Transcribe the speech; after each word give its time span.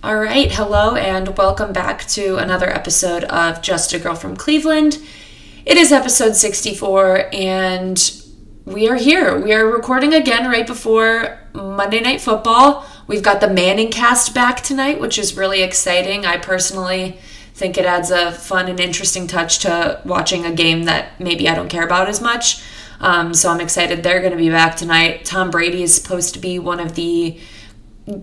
All 0.00 0.16
right, 0.16 0.52
hello, 0.52 0.94
and 0.94 1.36
welcome 1.36 1.72
back 1.72 2.06
to 2.10 2.36
another 2.36 2.70
episode 2.70 3.24
of 3.24 3.60
Just 3.60 3.92
a 3.92 3.98
Girl 3.98 4.14
from 4.14 4.36
Cleveland. 4.36 4.98
It 5.66 5.76
is 5.76 5.90
episode 5.90 6.36
64, 6.36 7.34
and 7.34 8.22
we 8.64 8.88
are 8.88 8.94
here. 8.94 9.36
We 9.36 9.52
are 9.54 9.66
recording 9.66 10.14
again 10.14 10.48
right 10.48 10.68
before 10.68 11.40
Monday 11.52 11.98
Night 11.98 12.20
Football. 12.20 12.86
We've 13.08 13.24
got 13.24 13.40
the 13.40 13.50
Manning 13.50 13.90
cast 13.90 14.36
back 14.36 14.60
tonight, 14.60 15.00
which 15.00 15.18
is 15.18 15.36
really 15.36 15.62
exciting. 15.62 16.24
I 16.24 16.36
personally 16.36 17.18
think 17.54 17.76
it 17.76 17.84
adds 17.84 18.12
a 18.12 18.30
fun 18.30 18.68
and 18.68 18.78
interesting 18.78 19.26
touch 19.26 19.58
to 19.60 20.00
watching 20.04 20.46
a 20.46 20.52
game 20.52 20.84
that 20.84 21.18
maybe 21.18 21.48
I 21.48 21.56
don't 21.56 21.68
care 21.68 21.84
about 21.84 22.08
as 22.08 22.20
much. 22.20 22.62
Um, 23.00 23.34
so 23.34 23.50
I'm 23.50 23.60
excited 23.60 24.04
they're 24.04 24.20
going 24.20 24.30
to 24.30 24.38
be 24.38 24.48
back 24.48 24.76
tonight. 24.76 25.24
Tom 25.24 25.50
Brady 25.50 25.82
is 25.82 25.92
supposed 25.92 26.34
to 26.34 26.40
be 26.40 26.60
one 26.60 26.78
of 26.78 26.94
the 26.94 27.40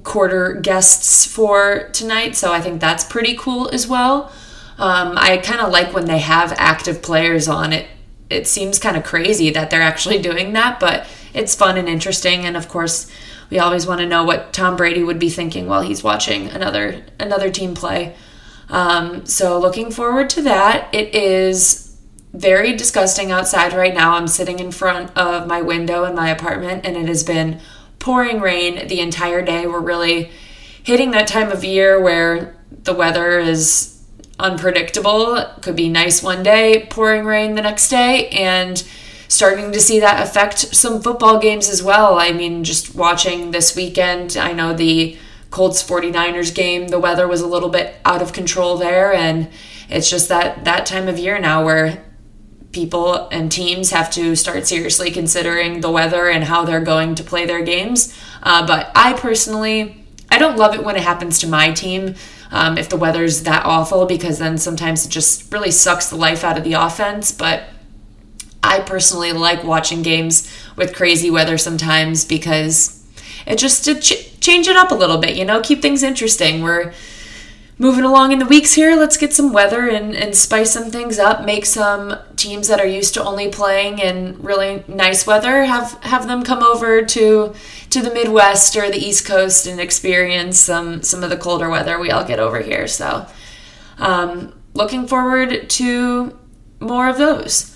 quarter 0.03 0.53
guests 0.53 1.25
for 1.25 1.89
tonight, 1.93 2.35
so 2.35 2.51
I 2.51 2.61
think 2.61 2.81
that's 2.81 3.03
pretty 3.03 3.35
cool 3.35 3.69
as 3.69 3.87
well. 3.87 4.31
Um, 4.77 5.17
I 5.17 5.37
kind 5.37 5.61
of 5.61 5.71
like 5.71 5.93
when 5.93 6.05
they 6.05 6.19
have 6.19 6.53
active 6.57 7.01
players 7.01 7.47
on 7.47 7.71
it. 7.73 7.87
It 8.29 8.47
seems 8.47 8.79
kind 8.79 8.97
of 8.97 9.03
crazy 9.03 9.49
that 9.51 9.69
they're 9.69 9.81
actually 9.81 10.19
doing 10.29 10.53
that, 10.53 10.79
but 10.79 11.07
it's 11.33 11.55
fun 11.55 11.77
and 11.77 11.87
interesting. 11.87 12.45
And 12.45 12.57
of 12.57 12.67
course, 12.69 13.09
we 13.49 13.59
always 13.59 13.85
want 13.85 14.01
to 14.01 14.07
know 14.07 14.23
what 14.23 14.53
Tom 14.53 14.75
Brady 14.75 15.03
would 15.03 15.19
be 15.19 15.29
thinking 15.29 15.67
while 15.67 15.81
he's 15.81 16.03
watching 16.03 16.47
another 16.49 17.03
another 17.19 17.49
team 17.51 17.75
play. 17.75 18.15
Um, 18.69 19.25
so 19.25 19.59
looking 19.59 19.91
forward 19.91 20.29
to 20.31 20.41
that. 20.43 20.93
It 20.93 21.13
is 21.13 21.97
very 22.33 22.75
disgusting 22.75 23.31
outside 23.31 23.73
right 23.73 23.93
now. 23.93 24.15
I'm 24.15 24.27
sitting 24.27 24.59
in 24.59 24.71
front 24.71 25.15
of 25.17 25.47
my 25.47 25.61
window 25.61 26.03
in 26.03 26.15
my 26.15 26.29
apartment, 26.29 26.85
and 26.85 26.97
it 26.97 27.07
has 27.07 27.23
been 27.23 27.61
pouring 28.05 28.39
rain 28.39 28.87
the 28.87 28.99
entire 28.99 29.41
day. 29.41 29.65
We're 29.65 29.79
really 29.79 30.29
hitting 30.83 31.09
that 31.11 31.27
time 31.27 31.51
of 31.51 31.63
year 31.63 31.99
where 31.99 32.55
the 32.69 32.93
weather 32.93 33.39
is 33.39 33.99
unpredictable. 34.37 35.33
It 35.37 35.63
could 35.63 35.75
be 35.75 35.89
nice 35.89 36.21
one 36.21 36.43
day, 36.43 36.85
pouring 36.91 37.25
rain 37.25 37.55
the 37.55 37.63
next 37.63 37.89
day, 37.89 38.29
and 38.29 38.77
starting 39.27 39.71
to 39.71 39.79
see 39.79 39.99
that 40.01 40.21
affect 40.21 40.75
some 40.75 41.01
football 41.01 41.39
games 41.39 41.67
as 41.67 41.81
well. 41.81 42.19
I 42.19 42.31
mean, 42.31 42.63
just 42.63 42.93
watching 42.93 43.49
this 43.49 43.75
weekend, 43.75 44.37
I 44.37 44.51
know 44.51 44.75
the 44.75 45.17
Colts 45.49 45.81
49ers 45.81 46.53
game, 46.53 46.89
the 46.89 46.99
weather 46.99 47.27
was 47.27 47.41
a 47.41 47.47
little 47.47 47.69
bit 47.69 47.95
out 48.05 48.21
of 48.21 48.33
control 48.33 48.77
there 48.77 49.15
and 49.15 49.49
it's 49.89 50.11
just 50.11 50.29
that 50.29 50.63
that 50.65 50.85
time 50.85 51.07
of 51.07 51.17
year 51.17 51.39
now 51.39 51.65
where 51.65 52.03
people 52.75 53.27
and 53.29 53.51
teams 53.51 53.89
have 53.91 54.11
to 54.11 54.35
start 54.35 54.67
seriously 54.67 55.09
considering 55.09 55.79
the 55.79 55.89
weather 55.89 56.27
and 56.29 56.43
how 56.43 56.65
they're 56.65 56.83
going 56.83 57.15
to 57.15 57.23
play 57.23 57.45
their 57.45 57.63
games. 57.63 58.13
Uh, 58.43 58.67
but 58.67 58.91
I 58.93 59.13
personally, 59.13 60.05
I 60.29 60.37
don't 60.37 60.57
love 60.57 60.75
it 60.75 60.83
when 60.83 60.97
it 60.97 61.01
happens 61.01 61.39
to 61.39 61.47
my 61.47 61.71
team. 61.71 62.15
Um, 62.51 62.77
if 62.77 62.89
the 62.89 62.97
weather's 62.97 63.43
that 63.43 63.65
awful, 63.65 64.05
because 64.05 64.37
then 64.37 64.57
sometimes 64.57 65.05
it 65.05 65.09
just 65.09 65.51
really 65.51 65.71
sucks 65.71 66.09
the 66.09 66.15
life 66.17 66.43
out 66.43 66.57
of 66.57 66.63
the 66.63 66.73
offense. 66.73 67.31
But 67.31 67.63
I 68.61 68.81
personally 68.81 69.31
like 69.31 69.63
watching 69.63 70.01
games 70.01 70.51
with 70.75 70.95
crazy 70.95 71.31
weather 71.31 71.57
sometimes 71.57 72.25
because 72.25 73.03
it 73.47 73.57
just 73.57 73.85
to 73.85 73.99
ch- 73.99 74.39
change 74.41 74.67
it 74.67 74.75
up 74.75 74.91
a 74.91 74.95
little 74.95 75.17
bit, 75.17 75.35
you 75.35 75.45
know, 75.45 75.61
keep 75.61 75.81
things 75.81 76.03
interesting. 76.03 76.61
We're 76.61 76.93
moving 77.77 78.03
along 78.03 78.31
in 78.31 78.39
the 78.39 78.45
weeks 78.45 78.73
here, 78.73 78.95
let's 78.95 79.17
get 79.17 79.33
some 79.33 79.51
weather 79.51 79.89
and, 79.89 80.15
and 80.15 80.35
spice 80.35 80.71
some 80.71 80.91
things 80.91 81.19
up. 81.19 81.43
Make 81.43 81.65
some 81.65 82.17
teams 82.35 82.67
that 82.67 82.79
are 82.79 82.87
used 82.87 83.13
to 83.15 83.23
only 83.23 83.49
playing 83.49 83.99
in 83.99 84.41
really 84.41 84.83
nice 84.87 85.27
weather 85.27 85.65
have 85.65 86.01
have 86.03 86.27
them 86.27 86.43
come 86.43 86.63
over 86.63 87.03
to 87.03 87.53
to 87.89 88.01
the 88.01 88.13
Midwest 88.13 88.75
or 88.75 88.89
the 88.89 88.97
East 88.97 89.25
Coast 89.25 89.67
and 89.67 89.79
experience 89.79 90.57
some 90.57 91.01
some 91.03 91.23
of 91.23 91.29
the 91.29 91.37
colder 91.37 91.69
weather 91.69 91.99
we 91.99 92.11
all 92.11 92.25
get 92.25 92.39
over 92.39 92.61
here. 92.61 92.87
So, 92.87 93.27
um, 93.97 94.59
looking 94.73 95.07
forward 95.07 95.69
to 95.71 96.39
more 96.79 97.09
of 97.09 97.17
those. 97.17 97.75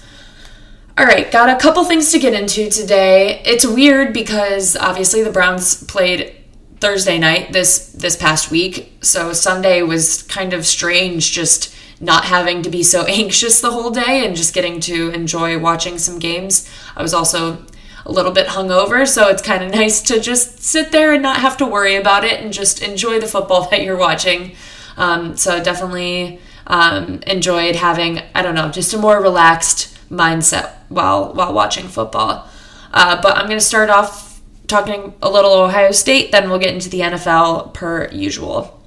All 0.97 1.05
right, 1.05 1.31
got 1.31 1.49
a 1.49 1.57
couple 1.57 1.85
things 1.85 2.11
to 2.11 2.19
get 2.19 2.33
into 2.33 2.69
today. 2.69 3.41
It's 3.45 3.65
weird 3.65 4.11
because 4.11 4.75
obviously 4.75 5.23
the 5.23 5.31
Browns 5.31 5.81
played 5.85 6.35
Thursday 6.79 7.19
night 7.19 7.51
this 7.51 7.91
this 7.91 8.15
past 8.15 8.51
week. 8.51 8.93
So 9.01 9.33
Sunday 9.33 9.81
was 9.81 10.23
kind 10.23 10.53
of 10.53 10.65
strange 10.65 11.31
just 11.31 11.75
not 11.99 12.25
having 12.25 12.61
to 12.61 12.69
be 12.69 12.83
so 12.83 13.03
anxious 13.07 13.61
the 13.61 13.71
whole 13.71 13.91
day 13.91 14.25
and 14.25 14.35
just 14.35 14.53
getting 14.53 14.79
to 14.81 15.09
enjoy 15.09 15.59
watching 15.59 15.97
some 15.97 16.19
games. 16.19 16.69
I 16.95 17.01
was 17.01 17.13
also 17.13 17.65
a 18.05 18.11
little 18.11 18.31
bit 18.31 18.47
hungover, 18.47 19.07
so 19.07 19.27
it's 19.27 19.41
kind 19.41 19.63
of 19.63 19.71
nice 19.75 20.01
to 20.03 20.19
just 20.19 20.59
sit 20.59 20.91
there 20.91 21.13
and 21.13 21.21
not 21.21 21.37
have 21.37 21.57
to 21.57 21.65
worry 21.65 21.95
about 21.95 22.23
it 22.23 22.41
and 22.41 22.53
just 22.53 22.81
enjoy 22.81 23.19
the 23.19 23.27
football 23.27 23.67
that 23.71 23.83
you're 23.83 23.97
watching. 23.97 24.55
Um, 24.97 25.37
so 25.37 25.63
definitely 25.63 26.39
um, 26.67 27.21
enjoyed 27.25 27.75
having 27.75 28.21
I 28.35 28.41
don't 28.41 28.55
know 28.55 28.69
just 28.69 28.93
a 28.93 28.97
more 28.97 29.21
relaxed 29.21 29.97
mindset 30.09 30.73
while 30.87 31.33
while 31.33 31.53
watching 31.53 31.87
football. 31.87 32.47
Uh, 32.91 33.21
but 33.21 33.37
I'm 33.37 33.45
going 33.45 33.59
to 33.59 33.65
start 33.65 33.89
off 33.89 34.28
talking 34.69 35.13
a 35.21 35.29
little 35.29 35.53
Ohio 35.53 35.91
State, 35.91 36.31
then 36.31 36.49
we'll 36.49 36.59
get 36.59 36.73
into 36.73 36.89
the 36.89 37.01
NFL 37.01 37.73
per 37.73 38.07
usual. 38.09 38.79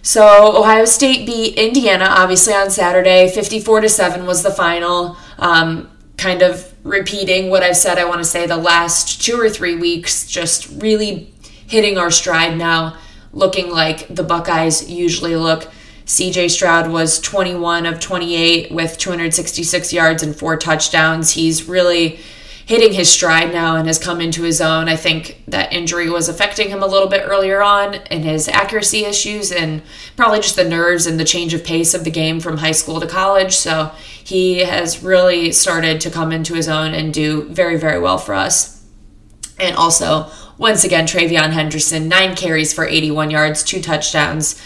So 0.00 0.56
Ohio 0.56 0.84
State 0.84 1.26
beat 1.26 1.56
Indiana 1.56 2.06
obviously 2.08 2.54
on 2.54 2.70
Saturday, 2.70 3.28
54 3.28 3.82
to 3.82 3.88
7 3.88 4.26
was 4.26 4.42
the 4.42 4.50
final. 4.50 5.16
Um, 5.38 5.90
kind 6.16 6.42
of 6.42 6.72
repeating 6.84 7.50
what 7.50 7.62
I've 7.62 7.76
said 7.76 7.98
I 7.98 8.04
want 8.04 8.18
to 8.18 8.24
say 8.24 8.46
the 8.46 8.56
last 8.56 9.22
2 9.22 9.40
or 9.40 9.48
3 9.48 9.76
weeks 9.76 10.26
just 10.26 10.68
really 10.82 11.32
hitting 11.66 11.98
our 11.98 12.10
stride 12.10 12.56
now, 12.56 12.96
looking 13.32 13.70
like 13.70 14.06
the 14.08 14.22
Buckeyes 14.22 14.90
usually 14.90 15.36
look. 15.36 15.70
CJ 16.04 16.50
Stroud 16.50 16.90
was 16.90 17.20
21 17.20 17.86
of 17.86 18.00
28 18.00 18.72
with 18.72 18.98
266 18.98 19.92
yards 19.92 20.22
and 20.22 20.36
four 20.36 20.56
touchdowns. 20.56 21.30
He's 21.30 21.68
really 21.68 22.18
hitting 22.72 22.94
his 22.94 23.10
stride 23.10 23.52
now 23.52 23.76
and 23.76 23.86
has 23.86 23.98
come 23.98 24.18
into 24.18 24.44
his 24.44 24.58
own. 24.58 24.88
I 24.88 24.96
think 24.96 25.42
that 25.46 25.74
injury 25.74 26.08
was 26.08 26.30
affecting 26.30 26.70
him 26.70 26.82
a 26.82 26.86
little 26.86 27.06
bit 27.06 27.20
earlier 27.22 27.62
on 27.62 27.96
and 27.96 28.24
his 28.24 28.48
accuracy 28.48 29.04
issues 29.04 29.52
and 29.52 29.82
probably 30.16 30.38
just 30.38 30.56
the 30.56 30.64
nerves 30.64 31.06
and 31.06 31.20
the 31.20 31.24
change 31.26 31.52
of 31.52 31.64
pace 31.64 31.92
of 31.92 32.04
the 32.04 32.10
game 32.10 32.40
from 32.40 32.56
high 32.56 32.72
school 32.72 32.98
to 32.98 33.06
college. 33.06 33.52
So 33.52 33.92
he 34.24 34.60
has 34.60 35.02
really 35.02 35.52
started 35.52 36.00
to 36.00 36.10
come 36.10 36.32
into 36.32 36.54
his 36.54 36.66
own 36.66 36.94
and 36.94 37.12
do 37.12 37.42
very, 37.50 37.76
very 37.76 38.00
well 38.00 38.16
for 38.16 38.32
us. 38.32 38.82
And 39.60 39.76
also, 39.76 40.30
once 40.56 40.82
again, 40.82 41.04
TreVeyon 41.04 41.50
Henderson, 41.50 42.08
nine 42.08 42.34
carries 42.34 42.72
for 42.72 42.86
81 42.86 43.30
yards, 43.30 43.62
two 43.62 43.82
touchdowns. 43.82 44.58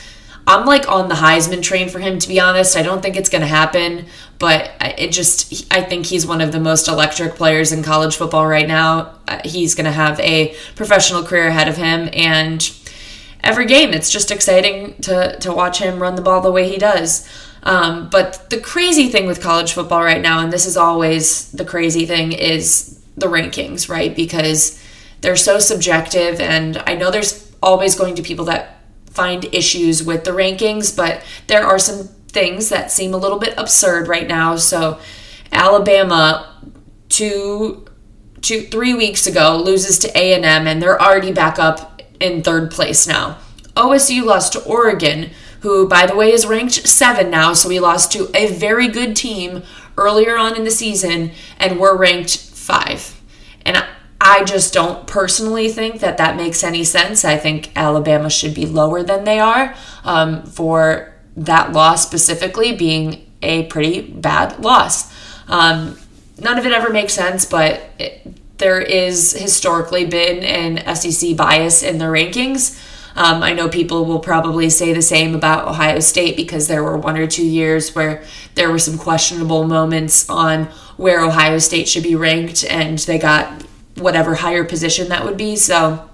I'm 0.46 0.64
like 0.64 0.88
on 0.88 1.08
the 1.08 1.16
Heisman 1.16 1.60
train 1.60 1.88
for 1.88 1.98
him, 1.98 2.20
to 2.20 2.28
be 2.28 2.38
honest. 2.38 2.76
I 2.76 2.82
don't 2.82 3.02
think 3.02 3.16
it's 3.16 3.28
going 3.28 3.42
to 3.42 3.48
happen, 3.48 4.06
but 4.38 4.70
it 4.80 5.12
just, 5.12 5.72
I 5.72 5.82
think 5.82 6.06
he's 6.06 6.26
one 6.26 6.40
of 6.40 6.52
the 6.52 6.60
most 6.60 6.88
electric 6.88 7.34
players 7.34 7.72
in 7.72 7.82
college 7.82 8.16
football 8.16 8.46
right 8.46 8.68
now. 8.68 9.14
Uh, 9.26 9.40
he's 9.44 9.74
going 9.74 9.86
to 9.86 9.92
have 9.92 10.20
a 10.20 10.54
professional 10.74 11.22
career 11.22 11.48
ahead 11.48 11.68
of 11.68 11.76
him, 11.76 12.10
and 12.12 12.70
every 13.42 13.66
game, 13.66 13.92
it's 13.92 14.10
just 14.10 14.30
exciting 14.30 14.94
to, 15.02 15.38
to 15.38 15.52
watch 15.52 15.78
him 15.78 16.00
run 16.00 16.16
the 16.16 16.22
ball 16.22 16.40
the 16.40 16.52
way 16.52 16.68
he 16.68 16.76
does. 16.76 17.28
Um, 17.62 18.08
but 18.10 18.50
the 18.50 18.60
crazy 18.60 19.08
thing 19.08 19.26
with 19.26 19.42
college 19.42 19.72
football 19.72 20.02
right 20.02 20.22
now, 20.22 20.40
and 20.40 20.52
this 20.52 20.66
is 20.66 20.76
always 20.76 21.50
the 21.52 21.64
crazy 21.64 22.06
thing, 22.06 22.32
is 22.32 23.02
the 23.16 23.26
rankings, 23.26 23.88
right? 23.88 24.14
Because 24.14 24.80
they're 25.20 25.36
so 25.36 25.58
subjective, 25.58 26.40
and 26.40 26.82
I 26.86 26.94
know 26.94 27.10
there's 27.10 27.52
always 27.62 27.94
going 27.94 28.14
to 28.16 28.22
be 28.22 28.28
people 28.28 28.44
that 28.46 28.82
find 29.10 29.46
issues 29.46 30.04
with 30.04 30.24
the 30.24 30.30
rankings, 30.30 30.94
but 30.94 31.24
there 31.46 31.66
are 31.66 31.78
some 31.78 32.08
things 32.36 32.68
that 32.68 32.92
seem 32.92 33.14
a 33.14 33.16
little 33.16 33.38
bit 33.38 33.54
absurd 33.56 34.08
right 34.08 34.28
now. 34.28 34.56
So, 34.56 35.00
Alabama 35.50 36.54
two 37.08 37.86
two 38.42 38.60
three 38.66 38.92
weeks 38.92 39.26
ago 39.26 39.56
loses 39.64 39.98
to 40.00 40.08
A&M 40.14 40.44
and 40.44 40.82
they're 40.82 41.00
already 41.00 41.32
back 41.32 41.58
up 41.58 42.02
in 42.20 42.42
third 42.42 42.70
place 42.70 43.06
now. 43.08 43.38
OSU 43.74 44.22
lost 44.22 44.52
to 44.52 44.62
Oregon, 44.64 45.30
who 45.60 45.88
by 45.88 46.04
the 46.04 46.14
way 46.14 46.30
is 46.30 46.44
ranked 46.46 46.86
7 46.86 47.30
now, 47.30 47.54
so 47.54 47.70
we 47.70 47.80
lost 47.80 48.12
to 48.12 48.30
a 48.34 48.52
very 48.52 48.88
good 48.88 49.16
team 49.16 49.62
earlier 49.96 50.36
on 50.36 50.56
in 50.56 50.64
the 50.64 50.70
season 50.70 51.32
and 51.58 51.80
we're 51.80 51.96
ranked 51.96 52.36
5. 52.36 53.22
And 53.64 53.82
I 54.20 54.44
just 54.44 54.74
don't 54.74 55.06
personally 55.06 55.70
think 55.70 56.00
that 56.00 56.18
that 56.18 56.36
makes 56.36 56.62
any 56.62 56.84
sense. 56.84 57.24
I 57.24 57.38
think 57.38 57.70
Alabama 57.74 58.28
should 58.28 58.54
be 58.54 58.66
lower 58.66 59.02
than 59.02 59.24
they 59.24 59.38
are 59.38 59.74
um, 60.04 60.44
for 60.44 61.15
that 61.36 61.72
loss 61.72 62.04
specifically 62.04 62.72
being 62.72 63.30
a 63.42 63.64
pretty 63.64 64.00
bad 64.00 64.58
loss. 64.60 65.12
Um, 65.48 65.98
none 66.38 66.58
of 66.58 66.66
it 66.66 66.72
ever 66.72 66.90
makes 66.90 67.12
sense, 67.12 67.44
but 67.44 67.80
it, 67.98 68.58
there 68.58 68.80
is 68.80 69.32
historically 69.32 70.06
been 70.06 70.42
an 70.42 70.96
SEC 70.96 71.36
bias 71.36 71.82
in 71.82 71.98
the 71.98 72.06
rankings. 72.06 72.82
Um, 73.14 73.42
I 73.42 73.54
know 73.54 73.68
people 73.68 74.04
will 74.04 74.18
probably 74.18 74.68
say 74.68 74.92
the 74.92 75.02
same 75.02 75.34
about 75.34 75.66
Ohio 75.66 76.00
State 76.00 76.36
because 76.36 76.68
there 76.68 76.82
were 76.82 76.98
one 76.98 77.16
or 77.16 77.26
two 77.26 77.46
years 77.46 77.94
where 77.94 78.22
there 78.54 78.70
were 78.70 78.78
some 78.78 78.98
questionable 78.98 79.66
moments 79.66 80.28
on 80.28 80.64
where 80.96 81.22
Ohio 81.22 81.58
State 81.58 81.88
should 81.88 82.02
be 82.02 82.14
ranked, 82.14 82.64
and 82.64 82.98
they 83.00 83.18
got 83.18 83.62
whatever 83.96 84.34
higher 84.34 84.64
position 84.64 85.08
that 85.08 85.24
would 85.24 85.38
be. 85.38 85.56
So 85.56 86.08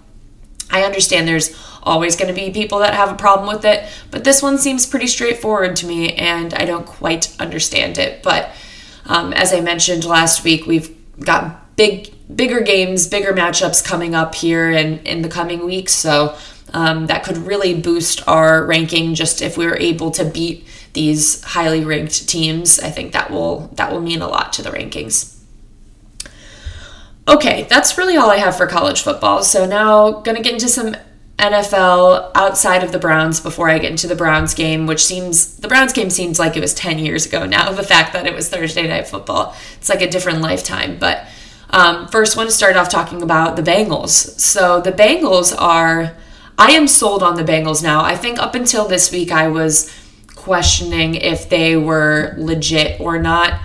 I 0.72 0.82
understand 0.84 1.28
there's 1.28 1.56
always 1.82 2.16
going 2.16 2.34
to 2.34 2.40
be 2.40 2.50
people 2.50 2.78
that 2.80 2.94
have 2.94 3.12
a 3.12 3.16
problem 3.16 3.48
with 3.48 3.64
it. 3.64 3.88
But 4.10 4.24
this 4.24 4.42
one 4.42 4.58
seems 4.58 4.86
pretty 4.86 5.06
straightforward 5.06 5.76
to 5.76 5.86
me, 5.86 6.14
and 6.14 6.54
I 6.54 6.64
don't 6.64 6.86
quite 6.86 7.38
understand 7.40 7.98
it. 7.98 8.22
But 8.22 8.50
um, 9.06 9.32
as 9.32 9.52
I 9.52 9.60
mentioned 9.60 10.04
last 10.04 10.44
week, 10.44 10.66
we've 10.66 10.96
got 11.20 11.76
big, 11.76 12.12
bigger 12.34 12.60
games, 12.60 13.06
bigger 13.06 13.32
matchups 13.32 13.84
coming 13.84 14.14
up 14.14 14.34
here 14.34 14.70
in, 14.70 14.98
in 15.00 15.22
the 15.22 15.28
coming 15.28 15.64
weeks. 15.66 15.92
So 15.92 16.36
um, 16.72 17.06
that 17.06 17.24
could 17.24 17.38
really 17.38 17.78
boost 17.78 18.26
our 18.26 18.64
ranking 18.64 19.14
just 19.14 19.42
if 19.42 19.58
we're 19.58 19.76
able 19.76 20.10
to 20.12 20.24
beat 20.24 20.66
these 20.94 21.42
highly 21.42 21.84
ranked 21.84 22.28
teams. 22.28 22.78
I 22.80 22.90
think 22.90 23.12
that 23.12 23.30
will 23.30 23.69
that 23.74 23.92
will 23.92 24.00
mean 24.00 24.22
a 24.22 24.28
lot 24.28 24.52
to 24.54 24.62
the 24.62 24.70
rankings. 24.70 25.41
Okay, 27.28 27.66
that's 27.70 27.96
really 27.96 28.16
all 28.16 28.30
I 28.30 28.38
have 28.38 28.56
for 28.56 28.66
college 28.66 29.02
football. 29.02 29.44
So 29.44 29.64
now 29.64 30.10
going 30.10 30.36
to 30.36 30.42
get 30.42 30.54
into 30.54 30.69
some 30.69 30.96
NFL 31.38 32.32
outside 32.34 32.82
of 32.82 32.92
the 32.92 32.98
Browns 32.98 33.40
before 33.40 33.69
I 33.69 33.78
get 33.78 33.90
into 33.90 34.06
the 34.06 34.16
Browns 34.16 34.54
game, 34.54 34.86
which 34.86 35.04
seems 35.04 35.56
the 35.56 35.69
Browns 35.69 35.92
game 35.92 36.10
seems 36.10 36.38
like 36.38 36.56
it 36.56 36.60
was 36.60 36.74
10 36.74 36.98
years 36.98 37.26
ago 37.26 37.46
now. 37.46 37.72
The 37.82 37.82
fact 37.82 38.12
that 38.12 38.26
it 38.26 38.34
was 38.34 38.48
Thursday 38.48 38.86
night 38.86 39.08
football, 39.08 39.54
it's 39.76 39.88
like 39.88 40.02
a 40.02 40.10
different 40.10 40.40
lifetime. 40.40 40.98
But 40.98 41.26
um, 41.70 42.08
first, 42.08 42.36
want 42.36 42.48
to 42.48 42.54
start 42.54 42.76
off 42.76 42.88
talking 42.88 43.22
about 43.22 43.56
the 43.56 43.62
Bengals. 43.62 44.38
So 44.38 44.80
the 44.80 44.92
Bengals 44.92 45.54
are, 45.56 46.14
I 46.58 46.72
am 46.72 46.86
sold 46.86 47.22
on 47.22 47.36
the 47.36 47.44
Bengals 47.44 47.82
now. 47.82 48.04
I 48.04 48.14
think 48.14 48.38
up 48.38 48.54
until 48.54 48.86
this 48.86 49.10
week, 49.10 49.32
I 49.32 49.48
was 49.48 49.92
questioning 50.34 51.14
if 51.14 51.48
they 51.48 51.76
were 51.76 52.34
legit 52.36 53.00
or 53.00 53.19
not. 53.19 53.60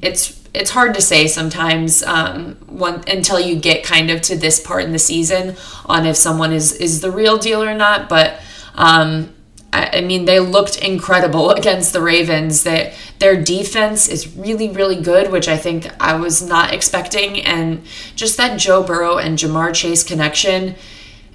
It's 0.00 0.39
it's 0.52 0.70
hard 0.70 0.94
to 0.94 1.00
say 1.00 1.28
sometimes 1.28 2.02
um, 2.02 2.56
one, 2.66 3.02
until 3.06 3.38
you 3.38 3.56
get 3.56 3.84
kind 3.84 4.10
of 4.10 4.20
to 4.22 4.36
this 4.36 4.60
part 4.60 4.84
in 4.84 4.92
the 4.92 4.98
season 4.98 5.56
on 5.86 6.06
if 6.06 6.16
someone 6.16 6.52
is 6.52 6.72
is 6.72 7.00
the 7.00 7.10
real 7.10 7.38
deal 7.38 7.62
or 7.62 7.74
not. 7.74 8.08
But 8.08 8.40
um, 8.74 9.32
I, 9.72 9.98
I, 9.98 10.00
mean, 10.00 10.24
they 10.24 10.40
looked 10.40 10.82
incredible 10.82 11.50
against 11.60 11.92
the 11.92 12.00
Ravens. 12.00 12.64
That 12.64 12.94
their 13.20 13.40
defense 13.40 14.08
is 14.08 14.36
really 14.36 14.68
really 14.68 15.00
good, 15.00 15.30
which 15.30 15.46
I 15.46 15.56
think 15.56 15.88
I 16.02 16.14
was 16.16 16.42
not 16.42 16.74
expecting, 16.74 17.40
and 17.42 17.82
just 18.16 18.36
that 18.36 18.58
Joe 18.58 18.82
Burrow 18.82 19.18
and 19.18 19.38
Ja'Marr 19.38 19.74
Chase 19.74 20.02
connection 20.02 20.74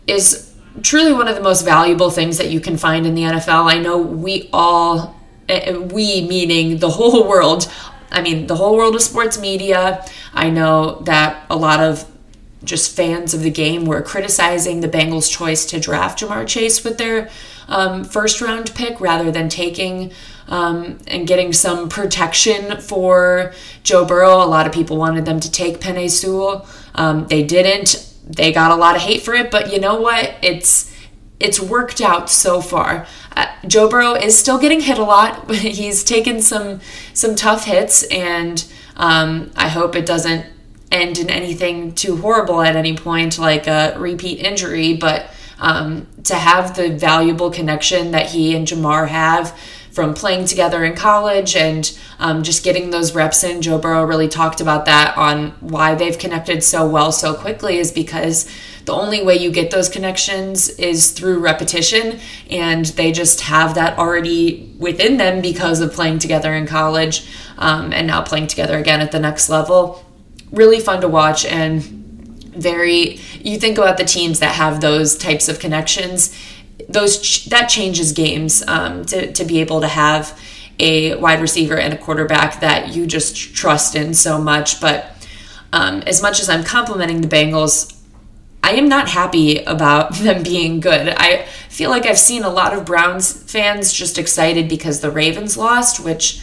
is 0.07 0.53
truly 0.81 1.13
one 1.13 1.27
of 1.27 1.35
the 1.35 1.41
most 1.41 1.63
valuable 1.63 2.09
things 2.09 2.38
that 2.38 2.50
you 2.50 2.59
can 2.59 2.77
find 2.77 3.06
in 3.06 3.15
the 3.15 3.21
NFL. 3.21 3.71
I 3.71 3.79
know 3.79 3.97
we 3.97 4.50
all 4.51 5.19
eh, 5.47 5.71
eh, 5.71 5.77
we 5.77 6.27
meaning 6.27 6.79
the 6.79 6.89
whole 6.97 7.27
world 7.27 7.71
I 8.15 8.21
mean, 8.21 8.47
the 8.47 8.56
whole 8.56 8.77
world 8.77 8.95
of 8.95 9.01
sports 9.01 9.39
media. 9.39 10.06
I 10.33 10.50
know 10.50 11.01
that 11.01 11.45
a 11.50 11.56
lot 11.56 11.81
of 11.81 12.09
just 12.63 12.95
fans 12.95 13.33
of 13.33 13.41
the 13.41 13.51
game 13.51 13.85
were 13.85 14.01
criticizing 14.01 14.79
the 14.79 14.88
Bengals' 14.88 15.29
choice 15.29 15.65
to 15.67 15.79
draft 15.79 16.19
Ja'Marr 16.19 16.47
Chase 16.47 16.83
with 16.83 16.97
their 16.97 17.29
um, 17.67 18.03
first 18.03 18.41
round 18.41 18.73
pick 18.73 19.00
rather 19.00 19.31
than 19.31 19.50
taking 19.50 20.12
um, 20.47 20.97
and 21.07 21.27
getting 21.27 21.53
some 21.53 21.89
protection 21.89 22.79
for 22.79 23.53
Joe 23.83 24.06
Burrow. 24.06 24.44
A 24.44 24.45
lot 24.45 24.65
of 24.65 24.73
people 24.73 24.97
wanted 24.97 25.25
them 25.25 25.39
to 25.39 25.51
take 25.51 25.79
Penei 25.79 26.09
Sewell. 26.09 26.67
Um, 26.95 27.27
they 27.27 27.44
didn't. 27.44 28.13
They 28.27 28.51
got 28.51 28.71
a 28.71 28.75
lot 28.75 28.95
of 28.95 29.01
hate 29.01 29.21
for 29.21 29.33
it, 29.33 29.51
but 29.51 29.71
you 29.71 29.79
know 29.79 30.00
what? 30.00 30.35
It's 30.41 30.94
it's 31.39 31.59
worked 31.59 32.01
out 32.01 32.29
so 32.29 32.61
far. 32.61 33.05
Uh, 33.35 33.47
Joe 33.67 33.89
Burrow 33.89 34.13
is 34.13 34.37
still 34.37 34.57
getting 34.57 34.81
hit 34.81 34.97
a 34.97 35.03
lot. 35.03 35.51
He's 35.55 36.03
taken 36.03 36.41
some 36.41 36.81
some 37.13 37.35
tough 37.35 37.65
hits, 37.65 38.03
and 38.03 38.63
um, 38.95 39.51
I 39.55 39.67
hope 39.67 39.95
it 39.95 40.05
doesn't 40.05 40.45
end 40.91 41.17
in 41.17 41.29
anything 41.29 41.93
too 41.93 42.17
horrible 42.17 42.61
at 42.61 42.75
any 42.75 42.95
point, 42.95 43.37
like 43.37 43.67
a 43.67 43.95
repeat 43.97 44.39
injury. 44.39 44.95
But 44.95 45.29
um, 45.59 46.07
to 46.23 46.35
have 46.35 46.75
the 46.75 46.89
valuable 46.89 47.51
connection 47.51 48.11
that 48.11 48.27
he 48.27 48.55
and 48.55 48.67
Ja'Marr 48.67 49.07
have 49.07 49.57
from 49.95 50.13
playing 50.13 50.45
together 50.45 50.83
in 50.83 50.94
college 50.94 51.56
and 51.56 51.97
um, 52.19 52.44
just 52.44 52.65
getting 52.65 52.89
those 52.89 53.15
reps 53.15 53.45
in. 53.45 53.62
Joe 53.62 53.77
Burrow 53.77 54.03
really 54.03 54.27
talked 54.27 54.59
about 54.59 54.83
that 54.86 55.18
on 55.18 55.51
why 55.62 55.95
they've 55.95 56.19
connected 56.19 56.65
so 56.65 56.86
well 56.86 57.13
so 57.13 57.33
quickly 57.33 57.77
is 57.77 57.94
because 57.94 58.51
the 58.83 58.92
only 58.92 59.24
way 59.24 59.36
you 59.38 59.51
get 59.51 59.71
those 59.71 59.88
connections 59.88 60.68
is 60.69 61.12
through 61.12 61.39
repetition, 61.39 62.19
and 62.51 62.86
they 62.86 63.13
just 63.13 63.42
have 63.42 63.75
that 63.75 63.97
already 63.97 64.75
within 64.77 65.15
them 65.15 65.42
because 65.42 65.80
of 65.80 65.94
playing 65.94 66.19
together 66.19 66.53
in 66.53 66.68
college 66.68 67.27
um, 67.57 67.94
and 67.94 68.06
now 68.06 68.21
playing 68.21 68.48
together 68.48 68.77
again 68.77 69.00
at 69.00 69.13
the 69.13 69.19
next 69.19 69.48
level. 69.48 70.06
Really 70.51 70.81
fun 70.81 71.00
to 71.01 71.07
watch 71.07 71.45
and 71.45 71.81
very 72.56 73.19
you 73.41 73.59
think 73.59 73.77
about 73.77 73.98
the 73.98 74.06
teams 74.06 74.39
that 74.39 74.56
have 74.56 74.80
those 74.80 75.18
types 75.18 75.50
of 75.50 75.59
connections 75.59 76.33
those 76.87 77.45
that 77.45 77.67
changes 77.67 78.11
games 78.11 78.63
um, 78.67 79.05
to, 79.05 79.31
to 79.33 79.43
be 79.45 79.59
able 79.59 79.81
to 79.81 79.87
have 79.87 80.39
a 80.79 81.15
wide 81.15 81.41
receiver 81.41 81.77
and 81.77 81.93
a 81.93 81.97
quarterback 81.97 82.59
that 82.59 82.93
you 82.93 83.05
just 83.05 83.55
trust 83.55 83.95
in 83.95 84.13
so 84.13 84.39
much 84.39 84.81
but 84.81 85.11
um, 85.73 86.01
as 86.05 86.21
much 86.21 86.39
as 86.39 86.49
i'm 86.49 86.63
complimenting 86.63 87.21
the 87.21 87.27
bengals 87.27 87.95
I 88.65 88.71
am 88.71 88.89
not 88.89 89.07
happy 89.07 89.59
about 89.59 90.15
them 90.15 90.41
being 90.41 90.79
good. 90.79 91.09
I 91.09 91.43
feel 91.69 91.91
like 91.91 92.07
I've 92.07 92.17
seen 92.17 92.43
a 92.43 92.49
lot 92.49 92.73
of 92.73 92.83
Browns 92.83 93.31
fans 93.31 93.93
just 93.93 94.17
excited 94.17 94.67
because 94.67 95.01
the 95.01 95.11
Ravens 95.11 95.55
lost, 95.55 96.03
which 96.03 96.41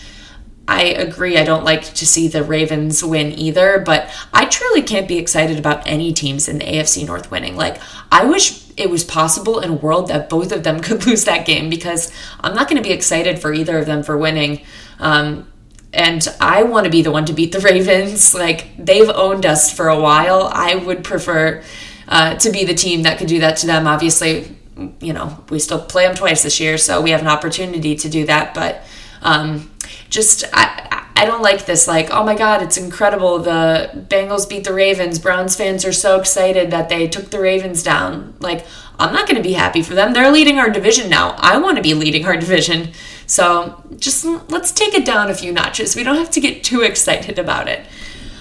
I 0.68 0.84
agree. 0.84 1.36
I 1.36 1.42
don't 1.42 1.64
like 1.64 1.82
to 1.94 2.06
see 2.06 2.28
the 2.28 2.44
Ravens 2.44 3.02
win 3.02 3.32
either, 3.32 3.82
but 3.84 4.08
I 4.32 4.44
truly 4.44 4.82
can't 4.82 5.08
be 5.08 5.18
excited 5.18 5.58
about 5.58 5.84
any 5.84 6.12
teams 6.12 6.48
in 6.48 6.58
the 6.58 6.64
AFC 6.64 7.04
North 7.04 7.28
winning. 7.32 7.56
Like, 7.56 7.80
I 8.12 8.24
wish 8.24 8.61
it 8.82 8.90
was 8.90 9.04
possible 9.04 9.60
in 9.60 9.70
a 9.70 9.74
world 9.74 10.08
that 10.08 10.28
both 10.28 10.52
of 10.52 10.62
them 10.64 10.80
could 10.86 11.06
lose 11.06 11.24
that 11.24 11.46
game 11.46 11.70
because 11.70 12.12
I'm 12.40 12.54
not 12.54 12.68
going 12.68 12.82
to 12.82 12.86
be 12.86 12.94
excited 12.94 13.38
for 13.38 13.52
either 13.52 13.78
of 13.78 13.86
them 13.86 14.02
for 14.02 14.16
winning. 14.16 14.62
Um, 14.98 15.48
and 15.92 16.26
I 16.40 16.62
want 16.62 16.84
to 16.84 16.90
be 16.90 17.02
the 17.02 17.10
one 17.10 17.26
to 17.26 17.32
beat 17.32 17.52
the 17.52 17.60
Ravens. 17.70 18.34
Like, 18.34 18.68
they've 18.78 19.10
owned 19.10 19.46
us 19.46 19.72
for 19.72 19.88
a 19.88 20.00
while. 20.00 20.50
I 20.52 20.74
would 20.74 21.04
prefer 21.04 21.62
uh, 22.08 22.36
to 22.36 22.50
be 22.50 22.64
the 22.64 22.74
team 22.74 23.02
that 23.02 23.18
could 23.18 23.28
do 23.28 23.40
that 23.40 23.58
to 23.58 23.66
them. 23.66 23.86
Obviously, 23.86 24.56
you 25.00 25.12
know, 25.12 25.44
we 25.50 25.58
still 25.58 25.80
play 25.80 26.06
them 26.06 26.14
twice 26.14 26.42
this 26.42 26.60
year, 26.60 26.78
so 26.78 27.00
we 27.00 27.10
have 27.10 27.20
an 27.20 27.28
opportunity 27.28 27.94
to 27.96 28.08
do 28.08 28.26
that. 28.26 28.54
But 28.54 28.82
um, 29.20 29.70
just, 30.08 30.44
I, 30.52 31.01
I 31.14 31.24
don't 31.24 31.42
like 31.42 31.66
this. 31.66 31.86
Like, 31.86 32.10
oh 32.10 32.24
my 32.24 32.34
God, 32.34 32.62
it's 32.62 32.76
incredible. 32.76 33.38
The 33.38 34.06
Bengals 34.08 34.48
beat 34.48 34.64
the 34.64 34.72
Ravens. 34.72 35.18
Browns 35.18 35.54
fans 35.54 35.84
are 35.84 35.92
so 35.92 36.18
excited 36.18 36.70
that 36.70 36.88
they 36.88 37.06
took 37.06 37.30
the 37.30 37.40
Ravens 37.40 37.82
down. 37.82 38.34
Like, 38.40 38.66
I'm 38.98 39.12
not 39.12 39.26
going 39.26 39.36
to 39.36 39.42
be 39.42 39.54
happy 39.54 39.82
for 39.82 39.94
them. 39.94 40.12
They're 40.12 40.30
leading 40.30 40.58
our 40.58 40.70
division 40.70 41.10
now. 41.10 41.34
I 41.38 41.58
want 41.58 41.76
to 41.76 41.82
be 41.82 41.94
leading 41.94 42.24
our 42.24 42.36
division. 42.36 42.92
So 43.26 43.82
just 43.98 44.24
let's 44.24 44.72
take 44.72 44.94
it 44.94 45.04
down 45.04 45.30
a 45.30 45.34
few 45.34 45.52
notches. 45.52 45.96
We 45.96 46.02
don't 46.02 46.16
have 46.16 46.30
to 46.30 46.40
get 46.40 46.64
too 46.64 46.82
excited 46.82 47.38
about 47.38 47.68
it. 47.68 47.84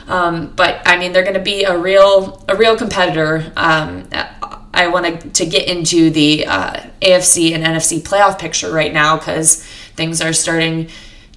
Um, 0.07 0.53
but 0.55 0.81
I 0.85 0.97
mean, 0.97 1.13
they're 1.13 1.23
going 1.23 1.35
to 1.35 1.39
be 1.39 1.63
a 1.63 1.77
real 1.77 2.43
a 2.49 2.55
real 2.55 2.75
competitor. 2.75 3.51
Um, 3.55 4.07
I 4.73 4.87
wanted 4.87 5.33
to 5.35 5.45
get 5.45 5.67
into 5.67 6.09
the 6.09 6.45
uh, 6.45 6.81
AFC 7.01 7.53
and 7.53 7.63
NFC 7.63 7.99
playoff 7.99 8.39
picture 8.39 8.71
right 8.71 8.93
now 8.93 9.17
because 9.17 9.63
things 9.95 10.21
are 10.21 10.33
starting 10.33 10.89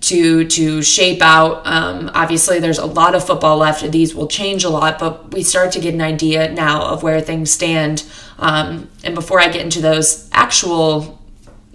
to 0.08 0.46
to 0.46 0.82
shape 0.82 1.23
out. 1.23 1.66
Um, 1.66 2.11
obviously, 2.14 2.58
there's 2.61 2.78
a 2.78 2.87
lot 2.87 3.14
of 3.14 3.26
football 3.26 3.56
left. 3.58 3.90
These 3.90 4.14
will 4.14 4.28
change 4.28 4.64
a 4.64 4.68
lot, 4.68 4.99
but 4.99 5.32
we 5.32 5.42
start 5.42 5.73
to 5.73 5.80
get 5.80 5.94
an 5.94 6.00
idea 6.00 6.52
now 6.52 6.82
of 6.87 7.02
where 7.02 7.20
things 7.20 7.50
stand. 7.50 8.04
Um, 8.38 8.88
and 9.02 9.14
before 9.14 9.40
I 9.40 9.49
get 9.49 9.62
into 9.62 9.80
those 9.80 10.28
actual 10.32 11.20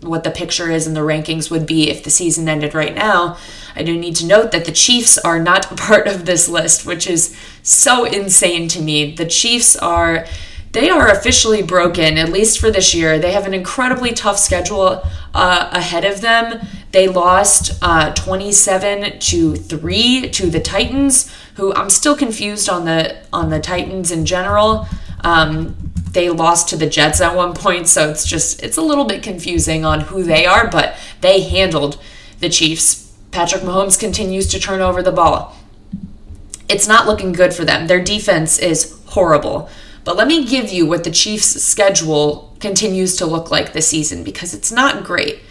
what 0.01 0.23
the 0.23 0.31
picture 0.31 0.71
is 0.71 0.87
and 0.87 0.95
the 0.95 1.01
rankings 1.01 1.51
would 1.51 1.65
be 1.65 1.89
if 1.89 2.03
the 2.03 2.09
season 2.09 2.47
ended 2.47 2.73
right 2.73 2.95
now, 2.95 3.37
I 3.75 3.83
do 3.83 3.97
need 3.97 4.15
to 4.17 4.25
note 4.25 4.51
that 4.51 4.65
the 4.65 4.71
Chiefs 4.71 5.17
are 5.17 5.39
not 5.39 5.71
a 5.71 5.75
part 5.87 6.07
of 6.07 6.25
this 6.25 6.47
list, 6.47 6.85
which 6.85 7.07
is 7.07 7.35
so 7.63 8.05
insane 8.05 8.67
to 8.69 8.81
me. 8.81 9.15
The 9.15 9.25
Chiefs 9.25 9.75
are 9.75 10.25
they 10.71 10.89
are 10.89 11.09
officially 11.09 11.63
broken 11.63 12.17
at 12.19 12.29
least 12.29 12.59
for 12.59 12.69
this 12.69 12.93
year. 12.93 13.17
They 13.17 13.31
have 13.31 13.47
an 13.47 13.55
incredibly 13.55 14.11
tough 14.13 14.37
schedule 14.37 15.01
uh, 15.33 15.69
ahead 15.71 16.05
of 16.05 16.21
them. 16.21 16.59
They 16.91 17.07
lost 17.07 17.77
uh, 17.81 18.13
27 18.13 19.19
to 19.19 19.55
3 19.55 20.29
to 20.29 20.49
the 20.49 20.59
Titans, 20.59 21.31
who 21.55 21.73
I'm 21.73 21.89
still 21.89 22.15
confused 22.15 22.67
on 22.67 22.85
the 22.85 23.17
on 23.31 23.49
the 23.49 23.59
Titans 23.59 24.11
in 24.11 24.25
general. 24.25 24.87
Um, 25.21 25.75
they 26.11 26.29
lost 26.29 26.69
to 26.69 26.77
the 26.77 26.87
Jets 26.87 27.21
at 27.21 27.35
one 27.35 27.53
point, 27.53 27.87
so 27.87 28.09
it's 28.09 28.25
just 28.25 28.63
it's 28.63 28.77
a 28.77 28.81
little 28.81 29.05
bit 29.05 29.21
confusing 29.21 29.85
on 29.85 30.01
who 30.01 30.23
they 30.23 30.45
are, 30.45 30.67
but 30.67 30.95
they 31.21 31.41
handled 31.41 32.01
the 32.39 32.49
Chiefs. 32.49 33.13
Patrick 33.31 33.61
Mahomes 33.61 33.99
continues 33.99 34.47
to 34.47 34.59
turn 34.59 34.81
over 34.81 35.03
the 35.03 35.11
ball. 35.11 35.55
It's 36.67 36.87
not 36.87 37.05
looking 37.05 37.31
good 37.31 37.53
for 37.53 37.63
them. 37.63 37.85
Their 37.85 38.03
defense 38.03 38.57
is 38.57 38.99
horrible. 39.07 39.69
But 40.03 40.17
let 40.17 40.27
me 40.27 40.45
give 40.45 40.71
you 40.71 40.87
what 40.87 41.03
the 41.03 41.11
Chiefs' 41.11 41.61
schedule 41.61 42.55
continues 42.59 43.15
to 43.17 43.27
look 43.27 43.51
like 43.51 43.73
this 43.73 43.87
season 43.87 44.23
because 44.23 44.55
it's 44.55 44.71
not 44.71 45.03
great. 45.03 45.41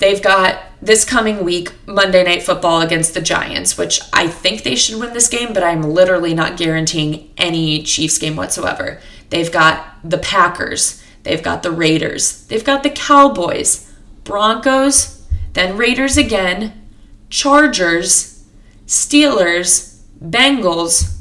They've 0.00 0.22
got 0.22 0.62
this 0.80 1.04
coming 1.04 1.44
week 1.44 1.72
Monday 1.86 2.24
Night 2.24 2.42
Football 2.42 2.80
against 2.80 3.12
the 3.12 3.20
Giants, 3.20 3.76
which 3.76 4.00
I 4.14 4.28
think 4.28 4.62
they 4.62 4.74
should 4.74 4.98
win 4.98 5.12
this 5.12 5.28
game, 5.28 5.52
but 5.52 5.62
I'm 5.62 5.82
literally 5.82 6.32
not 6.32 6.56
guaranteeing 6.56 7.30
any 7.36 7.82
Chiefs 7.82 8.16
game 8.16 8.34
whatsoever. 8.34 8.98
They've 9.28 9.52
got 9.52 9.86
the 10.02 10.18
Packers. 10.18 11.02
they've 11.22 11.42
got 11.42 11.62
the 11.62 11.70
Raiders, 11.70 12.46
they've 12.46 12.64
got 12.64 12.82
the 12.82 12.88
Cowboys, 12.88 13.92
Broncos, 14.24 15.26
then 15.52 15.76
Raiders 15.76 16.16
again, 16.16 16.88
Chargers, 17.28 18.46
Steelers, 18.86 20.00
Bengals, 20.18 21.18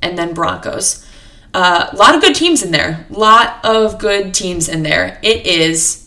and 0.00 0.16
then 0.16 0.32
Broncos. 0.32 1.06
A 1.54 1.58
uh, 1.58 1.90
lot 1.94 2.14
of 2.14 2.22
good 2.22 2.34
teams 2.34 2.62
in 2.62 2.72
there. 2.72 3.04
Lot 3.10 3.62
of 3.62 3.98
good 3.98 4.32
teams 4.32 4.70
in 4.70 4.84
there. 4.84 5.20
It 5.22 5.46
is 5.46 6.01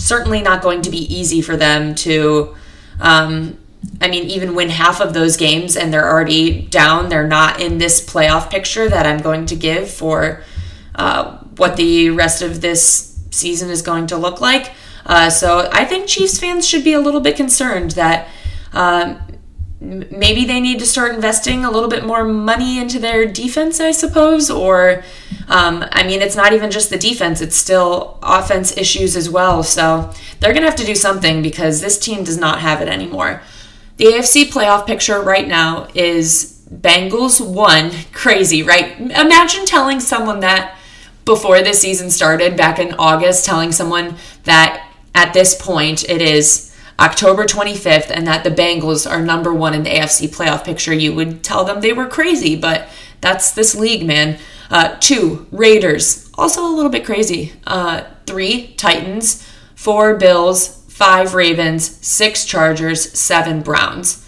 certainly 0.00 0.42
not 0.42 0.62
going 0.62 0.82
to 0.82 0.90
be 0.90 0.98
easy 1.14 1.42
for 1.42 1.56
them 1.56 1.94
to, 1.94 2.56
um, 3.00 3.58
I 4.00 4.08
mean, 4.08 4.24
even 4.24 4.54
win 4.54 4.70
half 4.70 5.00
of 5.00 5.14
those 5.14 5.36
games 5.36 5.76
and 5.76 5.92
they're 5.92 6.08
already 6.08 6.62
down. 6.62 7.08
They're 7.08 7.28
not 7.28 7.60
in 7.60 7.78
this 7.78 8.04
playoff 8.04 8.50
picture 8.50 8.88
that 8.88 9.06
I'm 9.06 9.20
going 9.20 9.46
to 9.46 9.56
give 9.56 9.90
for 9.90 10.42
uh, 10.94 11.38
what 11.56 11.76
the 11.76 12.10
rest 12.10 12.42
of 12.42 12.60
this 12.60 13.18
season 13.30 13.70
is 13.70 13.82
going 13.82 14.06
to 14.08 14.16
look 14.16 14.40
like. 14.40 14.72
Uh, 15.04 15.30
so 15.30 15.68
I 15.72 15.84
think 15.84 16.06
Chiefs 16.06 16.38
fans 16.38 16.66
should 16.66 16.84
be 16.84 16.92
a 16.92 17.00
little 17.00 17.20
bit 17.20 17.36
concerned 17.36 17.92
that 17.92 18.28
um, 18.72 19.20
maybe 19.80 20.44
they 20.44 20.60
need 20.60 20.78
to 20.78 20.86
start 20.86 21.14
investing 21.14 21.64
a 21.64 21.70
little 21.70 21.88
bit 21.88 22.04
more 22.04 22.24
money 22.24 22.78
into 22.78 22.98
their 22.98 23.26
defense, 23.26 23.80
I 23.80 23.92
suppose. 23.92 24.50
Or, 24.50 25.02
um, 25.50 25.84
I 25.90 26.06
mean, 26.06 26.22
it's 26.22 26.36
not 26.36 26.52
even 26.52 26.70
just 26.70 26.90
the 26.90 26.96
defense, 26.96 27.40
it's 27.40 27.56
still 27.56 28.18
offense 28.22 28.76
issues 28.76 29.16
as 29.16 29.28
well. 29.28 29.64
So 29.64 30.10
they're 30.38 30.52
going 30.52 30.62
to 30.62 30.70
have 30.70 30.78
to 30.78 30.86
do 30.86 30.94
something 30.94 31.42
because 31.42 31.80
this 31.80 31.98
team 31.98 32.22
does 32.22 32.38
not 32.38 32.60
have 32.60 32.80
it 32.80 32.88
anymore. 32.88 33.42
The 33.96 34.06
AFC 34.06 34.44
playoff 34.44 34.86
picture 34.86 35.20
right 35.20 35.46
now 35.46 35.88
is 35.92 36.64
Bengals 36.72 37.44
one. 37.44 37.90
Crazy, 38.12 38.62
right? 38.62 38.98
Imagine 39.00 39.66
telling 39.66 39.98
someone 39.98 40.38
that 40.40 40.76
before 41.24 41.62
the 41.62 41.74
season 41.74 42.10
started 42.10 42.56
back 42.56 42.78
in 42.78 42.94
August, 42.94 43.44
telling 43.44 43.72
someone 43.72 44.14
that 44.44 44.88
at 45.16 45.34
this 45.34 45.60
point 45.60 46.08
it 46.08 46.22
is 46.22 46.72
October 47.00 47.44
25th 47.44 48.10
and 48.10 48.24
that 48.26 48.44
the 48.44 48.50
Bengals 48.50 49.10
are 49.10 49.20
number 49.20 49.52
one 49.52 49.74
in 49.74 49.82
the 49.82 49.90
AFC 49.90 50.28
playoff 50.28 50.64
picture, 50.64 50.92
you 50.92 51.12
would 51.12 51.42
tell 51.42 51.64
them 51.64 51.80
they 51.80 51.92
were 51.92 52.06
crazy, 52.06 52.54
but 52.54 52.88
that's 53.20 53.50
this 53.52 53.74
league, 53.74 54.06
man. 54.06 54.38
Uh, 54.70 54.96
two, 55.00 55.46
Raiders, 55.50 56.30
also 56.34 56.64
a 56.64 56.74
little 56.74 56.90
bit 56.90 57.04
crazy. 57.04 57.52
Uh, 57.66 58.04
three, 58.26 58.74
Titans. 58.76 59.46
Four, 59.74 60.14
Bills. 60.14 60.84
Five, 60.88 61.34
Ravens. 61.34 61.84
Six, 62.06 62.44
Chargers. 62.44 63.18
Seven, 63.18 63.62
Browns 63.62 64.26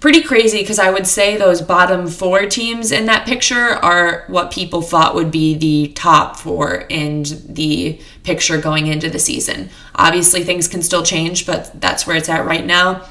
pretty 0.00 0.22
crazy 0.22 0.60
because 0.60 0.78
I 0.78 0.90
would 0.90 1.06
say 1.06 1.36
those 1.36 1.60
bottom 1.60 2.08
four 2.08 2.46
teams 2.46 2.90
in 2.90 3.04
that 3.06 3.26
picture 3.26 3.54
are 3.54 4.24
what 4.28 4.50
people 4.50 4.80
thought 4.80 5.14
would 5.14 5.30
be 5.30 5.54
the 5.54 5.92
top 5.92 6.36
four 6.36 6.86
in 6.88 7.24
the 7.46 8.00
picture 8.22 8.58
going 8.58 8.86
into 8.86 9.10
the 9.10 9.18
season. 9.18 9.68
Obviously, 9.94 10.42
things 10.42 10.68
can 10.68 10.82
still 10.82 11.02
change, 11.02 11.46
but 11.46 11.78
that's 11.80 12.06
where 12.06 12.16
it's 12.16 12.30
at 12.30 12.46
right 12.46 12.64
now. 12.64 13.06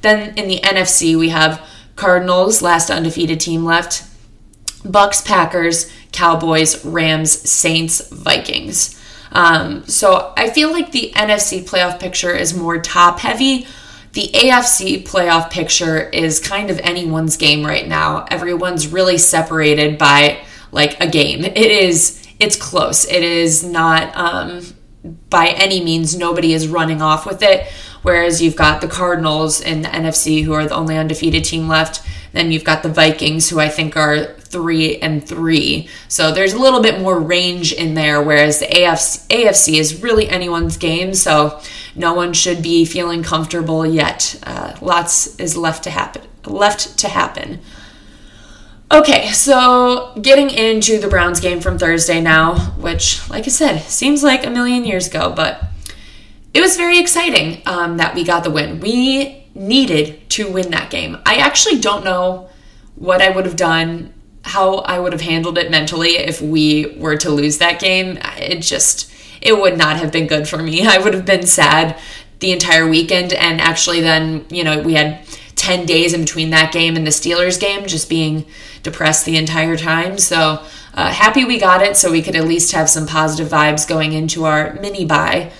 Then 0.00 0.36
in 0.36 0.48
the 0.48 0.60
NFC, 0.60 1.16
we 1.16 1.28
have 1.28 1.64
Cardinals, 1.96 2.62
last 2.62 2.90
undefeated 2.90 3.38
team 3.38 3.64
left, 3.64 4.02
Bucs, 4.84 5.24
Packers, 5.24 5.92
Cowboys, 6.12 6.84
Rams, 6.84 7.30
Saints, 7.30 8.08
Vikings. 8.08 8.98
Um, 9.32 9.86
so 9.86 10.32
I 10.36 10.50
feel 10.50 10.70
like 10.70 10.92
the 10.92 11.12
NFC 11.14 11.64
playoff 11.64 11.98
picture 11.98 12.34
is 12.34 12.54
more 12.54 12.80
top 12.80 13.20
heavy 13.20 13.66
the 14.12 14.30
AFC 14.34 15.06
playoff 15.06 15.50
picture 15.50 16.08
is 16.10 16.38
kind 16.38 16.70
of 16.70 16.78
anyone's 16.80 17.36
game 17.36 17.64
right 17.64 17.86
now. 17.86 18.26
Everyone's 18.30 18.88
really 18.88 19.16
separated 19.18 19.96
by 19.96 20.44
like 20.70 21.00
a 21.00 21.06
game. 21.06 21.44
It 21.44 21.56
is 21.56 22.18
it's 22.38 22.56
close. 22.56 23.06
It 23.06 23.22
is 23.22 23.64
not 23.64 24.14
um, 24.16 24.62
by 25.30 25.48
any 25.48 25.82
means 25.82 26.16
nobody 26.16 26.52
is 26.52 26.68
running 26.68 27.00
off 27.00 27.24
with 27.24 27.42
it. 27.42 27.66
Whereas 28.02 28.42
you've 28.42 28.56
got 28.56 28.80
the 28.80 28.88
Cardinals 28.88 29.60
in 29.60 29.82
the 29.82 29.88
NFC 29.88 30.44
who 30.44 30.52
are 30.52 30.66
the 30.66 30.74
only 30.74 30.98
undefeated 30.98 31.44
team 31.44 31.68
left. 31.68 32.06
Then 32.32 32.50
you've 32.50 32.64
got 32.64 32.82
the 32.82 32.88
Vikings 32.88 33.48
who 33.48 33.60
I 33.60 33.68
think 33.68 33.96
are 33.96 34.34
three 34.34 34.98
and 34.98 35.26
three. 35.26 35.88
So 36.08 36.32
there's 36.32 36.52
a 36.52 36.58
little 36.58 36.82
bit 36.82 37.00
more 37.00 37.18
range 37.18 37.72
in 37.72 37.94
there, 37.94 38.22
whereas 38.22 38.60
the 38.60 38.66
AFC, 38.66 39.26
AFC 39.28 39.78
is 39.78 40.02
really 40.02 40.28
anyone's 40.28 40.76
game. 40.76 41.14
So 41.14 41.60
no 41.94 42.14
one 42.14 42.32
should 42.32 42.62
be 42.62 42.84
feeling 42.84 43.22
comfortable 43.22 43.86
yet. 43.86 44.38
Uh, 44.42 44.76
lots 44.80 45.36
is 45.36 45.56
left 45.56 45.84
to 45.84 45.90
happen. 45.90 46.22
Left 46.44 46.98
to 46.98 47.08
happen. 47.08 47.60
Okay, 48.90 49.28
so 49.28 50.12
getting 50.20 50.50
into 50.50 50.98
the 50.98 51.08
Browns 51.08 51.40
game 51.40 51.60
from 51.60 51.78
Thursday 51.78 52.20
now, 52.20 52.58
which, 52.76 53.26
like 53.30 53.44
I 53.44 53.48
said, 53.48 53.78
seems 53.84 54.22
like 54.22 54.44
a 54.44 54.50
million 54.50 54.84
years 54.84 55.06
ago, 55.06 55.32
but 55.34 55.64
it 56.54 56.60
was 56.60 56.76
very 56.76 56.98
exciting 56.98 57.62
um, 57.66 57.96
that 57.96 58.14
we 58.14 58.24
got 58.24 58.44
the 58.44 58.50
win. 58.50 58.80
We 58.80 59.46
needed 59.54 60.28
to 60.30 60.50
win 60.50 60.70
that 60.70 60.90
game. 60.90 61.18
I 61.26 61.36
actually 61.36 61.80
don't 61.80 62.04
know 62.04 62.48
what 62.94 63.22
I 63.22 63.30
would 63.30 63.46
have 63.46 63.56
done, 63.56 64.12
how 64.44 64.78
I 64.78 64.98
would 64.98 65.12
have 65.12 65.22
handled 65.22 65.58
it 65.58 65.70
mentally 65.70 66.16
if 66.16 66.40
we 66.40 66.96
were 66.96 67.16
to 67.18 67.30
lose 67.30 67.58
that 67.58 67.80
game. 67.80 68.18
It 68.38 68.60
just 68.60 69.12
it 69.40 69.58
would 69.58 69.76
not 69.76 69.96
have 69.96 70.12
been 70.12 70.26
good 70.26 70.48
for 70.48 70.58
me. 70.58 70.86
I 70.86 70.98
would 70.98 71.14
have 71.14 71.26
been 71.26 71.46
sad 71.46 71.98
the 72.40 72.52
entire 72.52 72.86
weekend. 72.86 73.32
And 73.32 73.60
actually, 73.60 74.00
then, 74.00 74.44
you 74.50 74.64
know, 74.64 74.80
we 74.80 74.94
had 74.94 75.24
10 75.56 75.86
days 75.86 76.12
in 76.12 76.22
between 76.22 76.50
that 76.50 76.72
game 76.72 76.96
and 76.96 77.06
the 77.06 77.10
Steelers 77.10 77.58
game, 77.58 77.86
just 77.86 78.08
being 78.08 78.44
depressed 78.82 79.24
the 79.24 79.36
entire 79.36 79.76
time. 79.76 80.18
So, 80.18 80.62
uh, 80.94 81.10
happy 81.10 81.44
we 81.44 81.58
got 81.58 81.82
it 81.82 81.96
so 81.96 82.10
we 82.10 82.20
could 82.20 82.36
at 82.36 82.44
least 82.44 82.72
have 82.72 82.90
some 82.90 83.06
positive 83.06 83.48
vibes 83.50 83.88
going 83.88 84.12
into 84.12 84.44
our 84.44 84.74
mini 84.74 85.04
bye. 85.04 85.50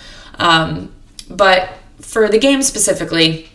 Um, 0.42 0.92
but 1.30 1.70
for 2.00 2.28
the 2.28 2.38
game 2.38 2.62
specifically, 2.62 3.49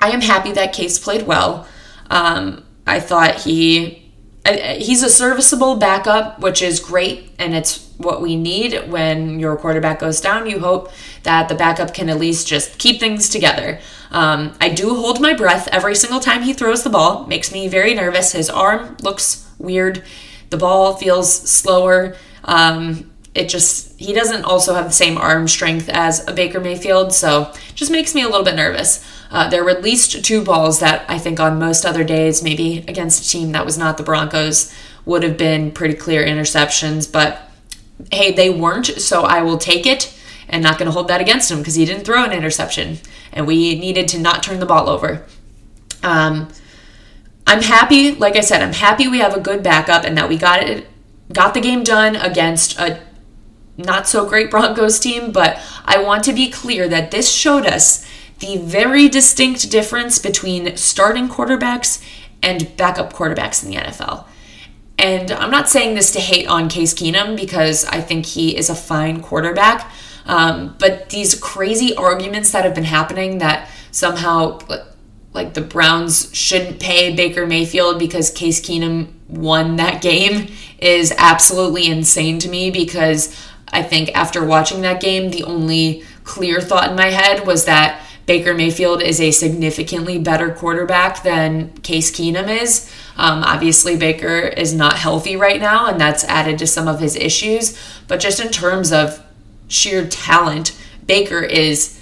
I 0.00 0.10
am 0.10 0.20
happy 0.20 0.52
that 0.52 0.72
Case 0.72 0.98
played 0.98 1.26
well. 1.26 1.66
Um, 2.10 2.64
I 2.86 3.00
thought 3.00 3.36
he 3.36 3.98
he's 4.44 5.02
a 5.02 5.08
serviceable 5.08 5.76
backup, 5.76 6.40
which 6.40 6.62
is 6.62 6.80
great, 6.80 7.30
and 7.38 7.54
it's 7.54 7.88
what 7.96 8.20
we 8.20 8.34
need 8.36 8.90
when 8.90 9.38
your 9.38 9.56
quarterback 9.56 10.00
goes 10.00 10.20
down. 10.20 10.50
You 10.50 10.58
hope 10.58 10.90
that 11.22 11.48
the 11.48 11.54
backup 11.54 11.94
can 11.94 12.08
at 12.08 12.18
least 12.18 12.48
just 12.48 12.78
keep 12.78 12.98
things 12.98 13.28
together. 13.28 13.78
Um, 14.10 14.52
I 14.60 14.68
do 14.68 14.96
hold 14.96 15.20
my 15.20 15.32
breath 15.32 15.68
every 15.68 15.94
single 15.94 16.20
time 16.20 16.42
he 16.42 16.52
throws 16.52 16.82
the 16.82 16.90
ball. 16.90 17.24
Makes 17.26 17.52
me 17.52 17.68
very 17.68 17.94
nervous. 17.94 18.32
His 18.32 18.50
arm 18.50 18.96
looks 19.00 19.48
weird. 19.58 20.02
The 20.50 20.56
ball 20.58 20.96
feels 20.96 21.32
slower. 21.32 22.16
Um, 22.44 23.11
it 23.34 23.48
just 23.48 23.98
he 23.98 24.12
doesn't 24.12 24.44
also 24.44 24.74
have 24.74 24.86
the 24.86 24.92
same 24.92 25.16
arm 25.16 25.48
strength 25.48 25.88
as 25.88 26.26
a 26.28 26.32
Baker 26.32 26.60
Mayfield, 26.60 27.12
so 27.12 27.52
just 27.74 27.90
makes 27.90 28.14
me 28.14 28.22
a 28.22 28.28
little 28.28 28.44
bit 28.44 28.56
nervous. 28.56 29.04
Uh, 29.30 29.48
there 29.48 29.64
were 29.64 29.70
at 29.70 29.82
least 29.82 30.24
two 30.24 30.44
balls 30.44 30.80
that 30.80 31.08
I 31.08 31.18
think 31.18 31.40
on 31.40 31.58
most 31.58 31.86
other 31.86 32.04
days, 32.04 32.42
maybe 32.42 32.84
against 32.86 33.24
a 33.24 33.28
team 33.28 33.52
that 33.52 33.64
was 33.64 33.78
not 33.78 33.96
the 33.96 34.02
Broncos, 34.02 34.74
would 35.06 35.22
have 35.22 35.38
been 35.38 35.72
pretty 35.72 35.94
clear 35.94 36.24
interceptions, 36.24 37.10
but 37.10 37.50
hey, 38.10 38.32
they 38.32 38.50
weren't, 38.50 38.86
so 38.86 39.22
I 39.22 39.40
will 39.40 39.58
take 39.58 39.86
it 39.86 40.14
and 40.48 40.62
not 40.62 40.78
going 40.78 40.86
to 40.86 40.92
hold 40.92 41.08
that 41.08 41.20
against 41.20 41.50
him 41.50 41.58
because 41.58 41.76
he 41.76 41.86
didn't 41.86 42.04
throw 42.04 42.24
an 42.24 42.32
interception, 42.32 42.98
and 43.32 43.46
we 43.46 43.78
needed 43.78 44.08
to 44.08 44.18
not 44.18 44.42
turn 44.42 44.60
the 44.60 44.66
ball 44.66 44.90
over. 44.90 45.24
Um, 46.02 46.48
I'm 47.46 47.62
happy, 47.62 48.14
like 48.14 48.36
I 48.36 48.40
said, 48.40 48.62
I'm 48.62 48.74
happy 48.74 49.08
we 49.08 49.20
have 49.20 49.34
a 49.34 49.40
good 49.40 49.62
backup 49.62 50.04
and 50.04 50.16
that 50.18 50.28
we 50.28 50.36
got 50.36 50.62
it, 50.62 50.86
got 51.32 51.54
the 51.54 51.60
game 51.60 51.82
done 51.82 52.16
against 52.16 52.78
a 52.78 53.00
not 53.82 54.08
so 54.08 54.28
great 54.28 54.50
Broncos 54.50 54.98
team. 54.98 55.32
But 55.32 55.60
I 55.84 56.02
want 56.02 56.24
to 56.24 56.32
be 56.32 56.50
clear 56.50 56.88
that 56.88 57.10
this 57.10 57.32
showed 57.32 57.66
us 57.66 58.06
the 58.38 58.56
very 58.58 59.08
distinct 59.08 59.70
difference 59.70 60.18
between 60.18 60.76
starting 60.76 61.28
quarterbacks 61.28 62.04
and 62.42 62.76
backup 62.76 63.12
quarterbacks 63.12 63.64
in 63.64 63.70
the 63.70 63.76
NFL. 63.76 64.26
And 64.98 65.30
I'm 65.30 65.50
not 65.50 65.68
saying 65.68 65.94
this 65.94 66.12
to 66.12 66.20
hate 66.20 66.46
on 66.46 66.68
Case 66.68 66.92
Keenum 66.94 67.36
because 67.36 67.84
I 67.86 68.00
think 68.00 68.26
he 68.26 68.56
is 68.56 68.68
a 68.68 68.74
fine 68.74 69.22
quarterback. 69.22 69.90
Um, 70.26 70.76
but 70.78 71.10
these 71.10 71.34
crazy 71.34 71.94
arguments 71.96 72.52
that 72.52 72.64
have 72.64 72.74
been 72.74 72.84
happening 72.84 73.38
that 73.38 73.68
somehow, 73.90 74.60
like 75.32 75.54
the 75.54 75.60
Browns 75.60 76.34
shouldn't 76.34 76.78
pay 76.78 77.14
Baker 77.14 77.46
Mayfield 77.46 77.98
because 77.98 78.30
Case 78.30 78.60
Keenum 78.60 79.12
won 79.28 79.76
that 79.76 80.02
game 80.02 80.52
is 80.78 81.12
absolutely 81.16 81.86
insane 81.86 82.38
to 82.40 82.48
me 82.48 82.70
because 82.70 83.34
I 83.72 83.82
think 83.82 84.14
after 84.14 84.44
watching 84.44 84.82
that 84.82 85.00
game, 85.00 85.30
the 85.30 85.44
only 85.44 86.04
clear 86.24 86.60
thought 86.60 86.90
in 86.90 86.96
my 86.96 87.10
head 87.10 87.46
was 87.46 87.64
that 87.64 88.02
Baker 88.26 88.54
Mayfield 88.54 89.02
is 89.02 89.20
a 89.20 89.30
significantly 89.30 90.18
better 90.18 90.50
quarterback 90.50 91.22
than 91.22 91.72
Case 91.78 92.10
Keenum 92.10 92.48
is. 92.48 92.90
Um, 93.16 93.42
obviously, 93.42 93.96
Baker 93.96 94.38
is 94.38 94.72
not 94.72 94.98
healthy 94.98 95.36
right 95.36 95.60
now, 95.60 95.86
and 95.86 96.00
that's 96.00 96.24
added 96.24 96.58
to 96.60 96.66
some 96.66 96.86
of 96.86 97.00
his 97.00 97.16
issues. 97.16 97.76
But 98.06 98.20
just 98.20 98.40
in 98.40 98.50
terms 98.50 98.92
of 98.92 99.24
sheer 99.68 100.06
talent, 100.06 100.78
Baker 101.06 101.40
is 101.40 101.98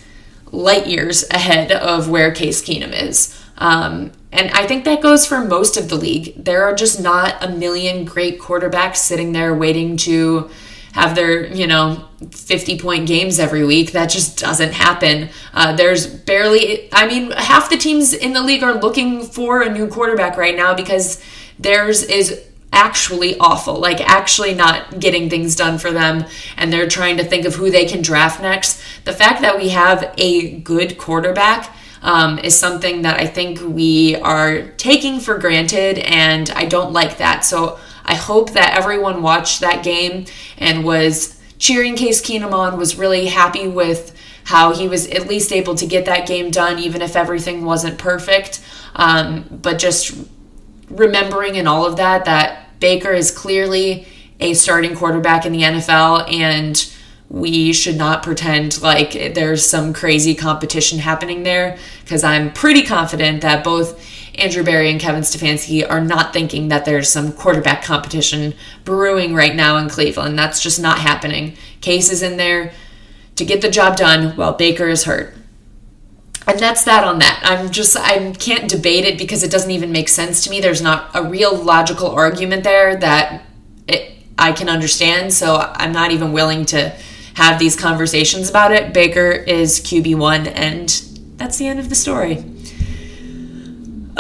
light 0.52 0.86
years 0.86 1.24
ahead 1.30 1.72
of 1.72 2.10
where 2.10 2.32
Case 2.32 2.62
Keenum 2.62 2.92
is. 2.92 3.36
Um, 3.56 4.12
and 4.32 4.50
I 4.50 4.66
think 4.66 4.84
that 4.84 5.02
goes 5.02 5.26
for 5.26 5.44
most 5.44 5.76
of 5.76 5.88
the 5.88 5.96
league. 5.96 6.44
There 6.44 6.64
are 6.64 6.74
just 6.74 7.00
not 7.00 7.42
a 7.42 7.48
million 7.48 8.04
great 8.04 8.40
quarterbacks 8.40 8.96
sitting 8.96 9.32
there 9.32 9.54
waiting 9.54 9.96
to 9.98 10.50
have 10.92 11.14
their, 11.14 11.46
you 11.46 11.66
know, 11.66 12.08
50 12.30 12.78
point 12.78 13.06
games 13.06 13.38
every 13.38 13.64
week. 13.64 13.92
That 13.92 14.10
just 14.10 14.38
doesn't 14.38 14.72
happen. 14.72 15.28
Uh, 15.54 15.74
there's 15.74 16.06
barely, 16.06 16.92
I 16.92 17.06
mean, 17.06 17.30
half 17.32 17.70
the 17.70 17.76
teams 17.76 18.12
in 18.12 18.32
the 18.32 18.42
league 18.42 18.62
are 18.62 18.74
looking 18.74 19.22
for 19.22 19.62
a 19.62 19.72
new 19.72 19.88
quarterback 19.88 20.36
right 20.36 20.56
now 20.56 20.74
because 20.74 21.22
theirs 21.58 22.02
is 22.02 22.44
actually 22.72 23.36
awful, 23.38 23.74
like 23.80 24.00
actually 24.00 24.54
not 24.54 25.00
getting 25.00 25.28
things 25.28 25.56
done 25.56 25.78
for 25.78 25.90
them, 25.90 26.24
and 26.56 26.72
they're 26.72 26.88
trying 26.88 27.16
to 27.16 27.24
think 27.24 27.44
of 27.44 27.54
who 27.54 27.70
they 27.70 27.84
can 27.84 28.02
draft 28.02 28.40
next. 28.40 28.82
The 29.04 29.12
fact 29.12 29.42
that 29.42 29.58
we 29.58 29.70
have 29.70 30.14
a 30.18 30.58
good 30.60 30.98
quarterback 30.98 31.74
um, 32.02 32.38
is 32.38 32.58
something 32.58 33.02
that 33.02 33.18
I 33.18 33.26
think 33.26 33.60
we 33.60 34.16
are 34.16 34.68
taking 34.76 35.20
for 35.20 35.38
granted, 35.38 35.98
and 35.98 36.48
I 36.50 36.64
don't 36.64 36.92
like 36.92 37.18
that. 37.18 37.44
So 37.44 37.78
I 38.10 38.14
hope 38.14 38.54
that 38.54 38.76
everyone 38.76 39.22
watched 39.22 39.60
that 39.60 39.84
game 39.84 40.24
and 40.58 40.84
was 40.84 41.40
cheering 41.58 41.94
Case 41.94 42.20
Keenum 42.20 42.52
on, 42.52 42.76
was 42.76 42.96
really 42.96 43.26
happy 43.26 43.68
with 43.68 44.16
how 44.42 44.74
he 44.74 44.88
was 44.88 45.06
at 45.06 45.28
least 45.28 45.52
able 45.52 45.76
to 45.76 45.86
get 45.86 46.06
that 46.06 46.26
game 46.26 46.50
done, 46.50 46.80
even 46.80 47.02
if 47.02 47.14
everything 47.14 47.64
wasn't 47.64 47.98
perfect. 47.98 48.60
Um, 48.96 49.44
but 49.62 49.78
just 49.78 50.26
remembering 50.88 51.54
in 51.54 51.68
all 51.68 51.86
of 51.86 51.98
that 51.98 52.24
that 52.24 52.80
Baker 52.80 53.12
is 53.12 53.30
clearly 53.30 54.08
a 54.40 54.54
starting 54.54 54.96
quarterback 54.96 55.46
in 55.46 55.52
the 55.52 55.62
NFL 55.62 56.32
and 56.32 56.92
we 57.28 57.72
should 57.72 57.96
not 57.96 58.24
pretend 58.24 58.82
like 58.82 59.12
there's 59.34 59.64
some 59.64 59.92
crazy 59.92 60.34
competition 60.34 60.98
happening 60.98 61.44
there 61.44 61.78
because 62.02 62.24
I'm 62.24 62.52
pretty 62.52 62.82
confident 62.82 63.42
that 63.42 63.62
both 63.62 64.04
Andrew 64.40 64.64
Berry 64.64 64.90
and 64.90 65.00
Kevin 65.00 65.22
Stefanski 65.22 65.88
are 65.88 66.00
not 66.00 66.32
thinking 66.32 66.68
that 66.68 66.84
there's 66.84 67.08
some 67.08 67.32
quarterback 67.32 67.82
competition 67.84 68.54
brewing 68.84 69.34
right 69.34 69.54
now 69.54 69.76
in 69.76 69.88
Cleveland. 69.88 70.38
That's 70.38 70.62
just 70.62 70.80
not 70.80 70.98
happening. 70.98 71.56
Case 71.80 72.10
is 72.10 72.22
in 72.22 72.36
there 72.36 72.72
to 73.36 73.44
get 73.44 73.60
the 73.60 73.70
job 73.70 73.96
done 73.96 74.36
while 74.36 74.54
Baker 74.54 74.88
is 74.88 75.04
hurt. 75.04 75.34
And 76.46 76.58
that's 76.58 76.84
that 76.84 77.04
on 77.04 77.18
that. 77.20 77.40
I'm 77.44 77.70
just 77.70 77.96
I 77.96 78.32
can't 78.32 78.68
debate 78.68 79.04
it 79.04 79.18
because 79.18 79.42
it 79.42 79.50
doesn't 79.50 79.70
even 79.70 79.92
make 79.92 80.08
sense 80.08 80.42
to 80.44 80.50
me. 80.50 80.60
There's 80.60 80.82
not 80.82 81.10
a 81.14 81.22
real 81.22 81.54
logical 81.54 82.08
argument 82.08 82.64
there 82.64 82.96
that 82.96 83.42
it, 83.86 84.12
I 84.38 84.52
can 84.52 84.68
understand, 84.68 85.32
so 85.32 85.56
I'm 85.56 85.92
not 85.92 86.10
even 86.10 86.32
willing 86.32 86.64
to 86.66 86.96
have 87.34 87.58
these 87.58 87.76
conversations 87.76 88.48
about 88.48 88.72
it. 88.72 88.92
Baker 88.92 89.30
is 89.30 89.80
QB1 89.80 90.52
and 90.54 90.88
that's 91.36 91.58
the 91.58 91.68
end 91.68 91.78
of 91.78 91.88
the 91.88 91.94
story. 91.94 92.44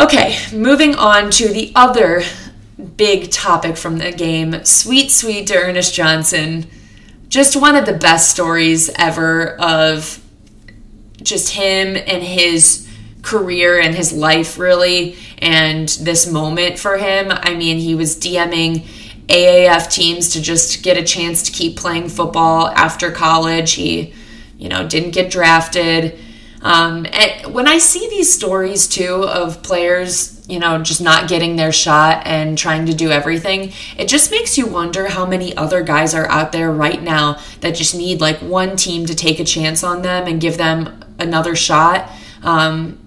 Okay, 0.00 0.38
moving 0.50 0.94
on 0.94 1.30
to 1.32 1.48
the 1.48 1.72
other 1.76 2.22
big 2.96 3.30
topic 3.30 3.76
from 3.76 3.98
the 3.98 4.10
game 4.10 4.64
sweet, 4.64 5.10
sweet 5.10 5.46
D'Ernest 5.46 5.94
Johnson. 5.94 6.66
Just 7.28 7.54
one 7.54 7.76
of 7.76 7.84
the 7.84 7.92
best 7.92 8.30
stories 8.30 8.88
ever 8.96 9.56
of 9.60 10.24
just 11.20 11.50
him 11.50 11.98
and 11.98 12.22
his 12.22 12.88
career 13.20 13.78
and 13.78 13.94
his 13.94 14.10
life, 14.10 14.58
really, 14.58 15.16
and 15.36 15.90
this 15.90 16.26
moment 16.32 16.78
for 16.78 16.96
him. 16.96 17.26
I 17.30 17.52
mean, 17.52 17.76
he 17.76 17.94
was 17.94 18.16
DMing 18.16 18.86
AAF 19.28 19.92
teams 19.92 20.30
to 20.30 20.40
just 20.40 20.82
get 20.82 20.96
a 20.96 21.04
chance 21.04 21.42
to 21.42 21.52
keep 21.52 21.76
playing 21.76 22.08
football 22.08 22.68
after 22.68 23.10
college. 23.10 23.72
He, 23.72 24.14
you 24.56 24.70
know, 24.70 24.88
didn't 24.88 25.10
get 25.10 25.30
drafted 25.30 26.18
um, 26.62 27.06
and 27.10 27.54
when 27.54 27.66
I 27.66 27.78
see 27.78 28.08
these 28.10 28.32
stories 28.32 28.86
too 28.86 29.24
of 29.24 29.62
players, 29.62 30.46
you 30.48 30.58
know, 30.58 30.82
just 30.82 31.00
not 31.00 31.28
getting 31.28 31.56
their 31.56 31.72
shot 31.72 32.26
and 32.26 32.58
trying 32.58 32.86
to 32.86 32.94
do 32.94 33.10
everything, 33.10 33.72
it 33.96 34.08
just 34.08 34.30
makes 34.30 34.58
you 34.58 34.66
wonder 34.66 35.08
how 35.08 35.24
many 35.24 35.56
other 35.56 35.82
guys 35.82 36.14
are 36.14 36.28
out 36.28 36.52
there 36.52 36.70
right 36.70 37.02
now 37.02 37.40
that 37.60 37.74
just 37.74 37.94
need 37.94 38.20
like 38.20 38.38
one 38.40 38.76
team 38.76 39.06
to 39.06 39.14
take 39.14 39.40
a 39.40 39.44
chance 39.44 39.82
on 39.82 40.02
them 40.02 40.26
and 40.26 40.40
give 40.40 40.58
them 40.58 41.02
another 41.18 41.56
shot. 41.56 42.10
Um, 42.42 42.98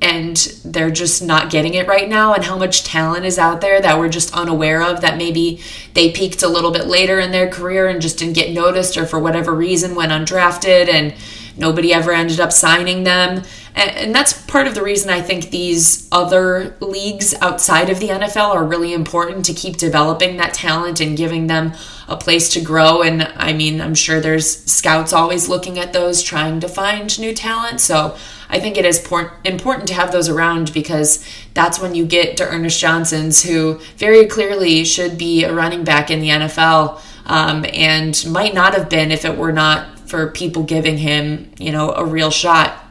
and 0.00 0.36
they're 0.64 0.90
just 0.90 1.22
not 1.22 1.48
getting 1.48 1.74
it 1.74 1.86
right 1.86 2.08
now, 2.08 2.34
and 2.34 2.42
how 2.42 2.58
much 2.58 2.82
talent 2.82 3.24
is 3.24 3.38
out 3.38 3.60
there 3.60 3.80
that 3.80 4.00
we're 4.00 4.08
just 4.08 4.34
unaware 4.34 4.82
of 4.82 5.00
that 5.02 5.16
maybe 5.16 5.62
they 5.94 6.10
peaked 6.10 6.42
a 6.42 6.48
little 6.48 6.72
bit 6.72 6.88
later 6.88 7.20
in 7.20 7.30
their 7.30 7.48
career 7.48 7.86
and 7.86 8.02
just 8.02 8.18
didn't 8.18 8.34
get 8.34 8.52
noticed 8.52 8.96
or 8.96 9.06
for 9.06 9.20
whatever 9.20 9.54
reason 9.54 9.94
went 9.94 10.10
undrafted 10.10 10.88
and 10.88 11.14
Nobody 11.56 11.92
ever 11.92 12.12
ended 12.12 12.40
up 12.40 12.52
signing 12.52 13.04
them. 13.04 13.42
And, 13.74 13.90
and 13.90 14.14
that's 14.14 14.40
part 14.46 14.66
of 14.66 14.74
the 14.74 14.82
reason 14.82 15.10
I 15.10 15.20
think 15.20 15.50
these 15.50 16.08
other 16.12 16.76
leagues 16.80 17.34
outside 17.40 17.90
of 17.90 18.00
the 18.00 18.08
NFL 18.08 18.54
are 18.54 18.64
really 18.64 18.92
important 18.92 19.44
to 19.46 19.54
keep 19.54 19.76
developing 19.76 20.36
that 20.36 20.54
talent 20.54 21.00
and 21.00 21.16
giving 21.16 21.46
them 21.46 21.72
a 22.08 22.16
place 22.16 22.50
to 22.50 22.60
grow. 22.60 23.02
And 23.02 23.22
I 23.36 23.52
mean, 23.52 23.80
I'm 23.80 23.94
sure 23.94 24.20
there's 24.20 24.64
scouts 24.64 25.12
always 25.12 25.48
looking 25.48 25.78
at 25.78 25.92
those, 25.92 26.22
trying 26.22 26.60
to 26.60 26.68
find 26.68 27.18
new 27.18 27.34
talent. 27.34 27.80
So 27.80 28.16
I 28.50 28.60
think 28.60 28.76
it 28.76 28.84
is 28.84 28.98
por- 28.98 29.32
important 29.44 29.88
to 29.88 29.94
have 29.94 30.12
those 30.12 30.28
around 30.28 30.74
because 30.74 31.24
that's 31.54 31.80
when 31.80 31.94
you 31.94 32.04
get 32.04 32.36
to 32.36 32.46
Ernest 32.46 32.78
Johnsons, 32.78 33.42
who 33.42 33.80
very 33.96 34.26
clearly 34.26 34.84
should 34.84 35.16
be 35.16 35.44
a 35.44 35.54
running 35.54 35.84
back 35.84 36.10
in 36.10 36.20
the 36.20 36.28
NFL 36.28 37.00
um, 37.24 37.64
and 37.72 38.24
might 38.28 38.54
not 38.54 38.74
have 38.74 38.90
been 38.90 39.10
if 39.10 39.24
it 39.24 39.38
were 39.38 39.52
not 39.52 39.91
for 40.12 40.30
people 40.30 40.62
giving 40.62 40.98
him, 40.98 41.50
you 41.58 41.72
know, 41.72 41.90
a 41.92 42.04
real 42.04 42.30
shot. 42.30 42.84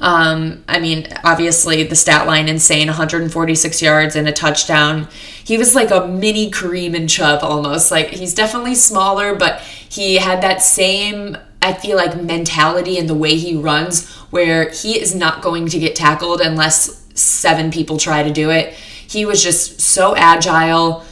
Um, 0.00 0.64
I 0.66 0.80
mean, 0.80 1.06
obviously 1.22 1.84
the 1.84 1.94
stat 1.94 2.26
line 2.26 2.48
insane 2.48 2.88
146 2.88 3.80
yards 3.80 4.16
and 4.16 4.26
a 4.26 4.32
touchdown. 4.32 5.06
He 5.44 5.56
was 5.56 5.76
like 5.76 5.92
a 5.92 6.08
mini 6.08 6.50
Kareem 6.50 6.96
and 6.96 7.08
Chubb 7.08 7.44
almost. 7.44 7.92
Like 7.92 8.08
he's 8.08 8.34
definitely 8.34 8.74
smaller, 8.74 9.36
but 9.36 9.60
he 9.60 10.16
had 10.16 10.42
that 10.42 10.60
same, 10.60 11.36
I 11.62 11.72
feel 11.72 11.96
like, 11.96 12.20
mentality 12.20 12.98
and 12.98 13.08
the 13.08 13.14
way 13.14 13.36
he 13.36 13.54
runs 13.54 14.10
where 14.32 14.70
he 14.70 14.98
is 14.98 15.14
not 15.14 15.40
going 15.40 15.68
to 15.68 15.78
get 15.78 15.94
tackled 15.94 16.40
unless 16.40 17.06
seven 17.14 17.70
people 17.70 17.96
try 17.96 18.24
to 18.24 18.32
do 18.32 18.50
it. 18.50 18.74
He 18.74 19.24
was 19.24 19.40
just 19.40 19.80
so 19.80 20.16
agile 20.16 21.04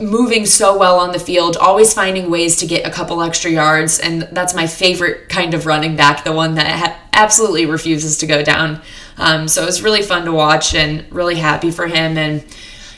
moving 0.00 0.46
so 0.46 0.78
well 0.78 0.98
on 0.98 1.12
the 1.12 1.18
field, 1.18 1.56
always 1.56 1.92
finding 1.92 2.30
ways 2.30 2.56
to 2.56 2.66
get 2.66 2.86
a 2.86 2.90
couple 2.90 3.22
extra 3.22 3.50
yards. 3.50 3.98
And 3.98 4.22
that's 4.32 4.54
my 4.54 4.66
favorite 4.66 5.28
kind 5.28 5.54
of 5.54 5.66
running 5.66 5.96
back, 5.96 6.24
the 6.24 6.32
one 6.32 6.54
that 6.54 6.66
ha- 6.66 7.00
absolutely 7.12 7.66
refuses 7.66 8.18
to 8.18 8.26
go 8.26 8.42
down. 8.42 8.80
Um, 9.18 9.48
so 9.48 9.62
it 9.62 9.66
was 9.66 9.82
really 9.82 10.02
fun 10.02 10.24
to 10.24 10.32
watch 10.32 10.74
and 10.74 11.04
really 11.12 11.36
happy 11.36 11.70
for 11.70 11.86
him. 11.86 12.16
And, 12.16 12.44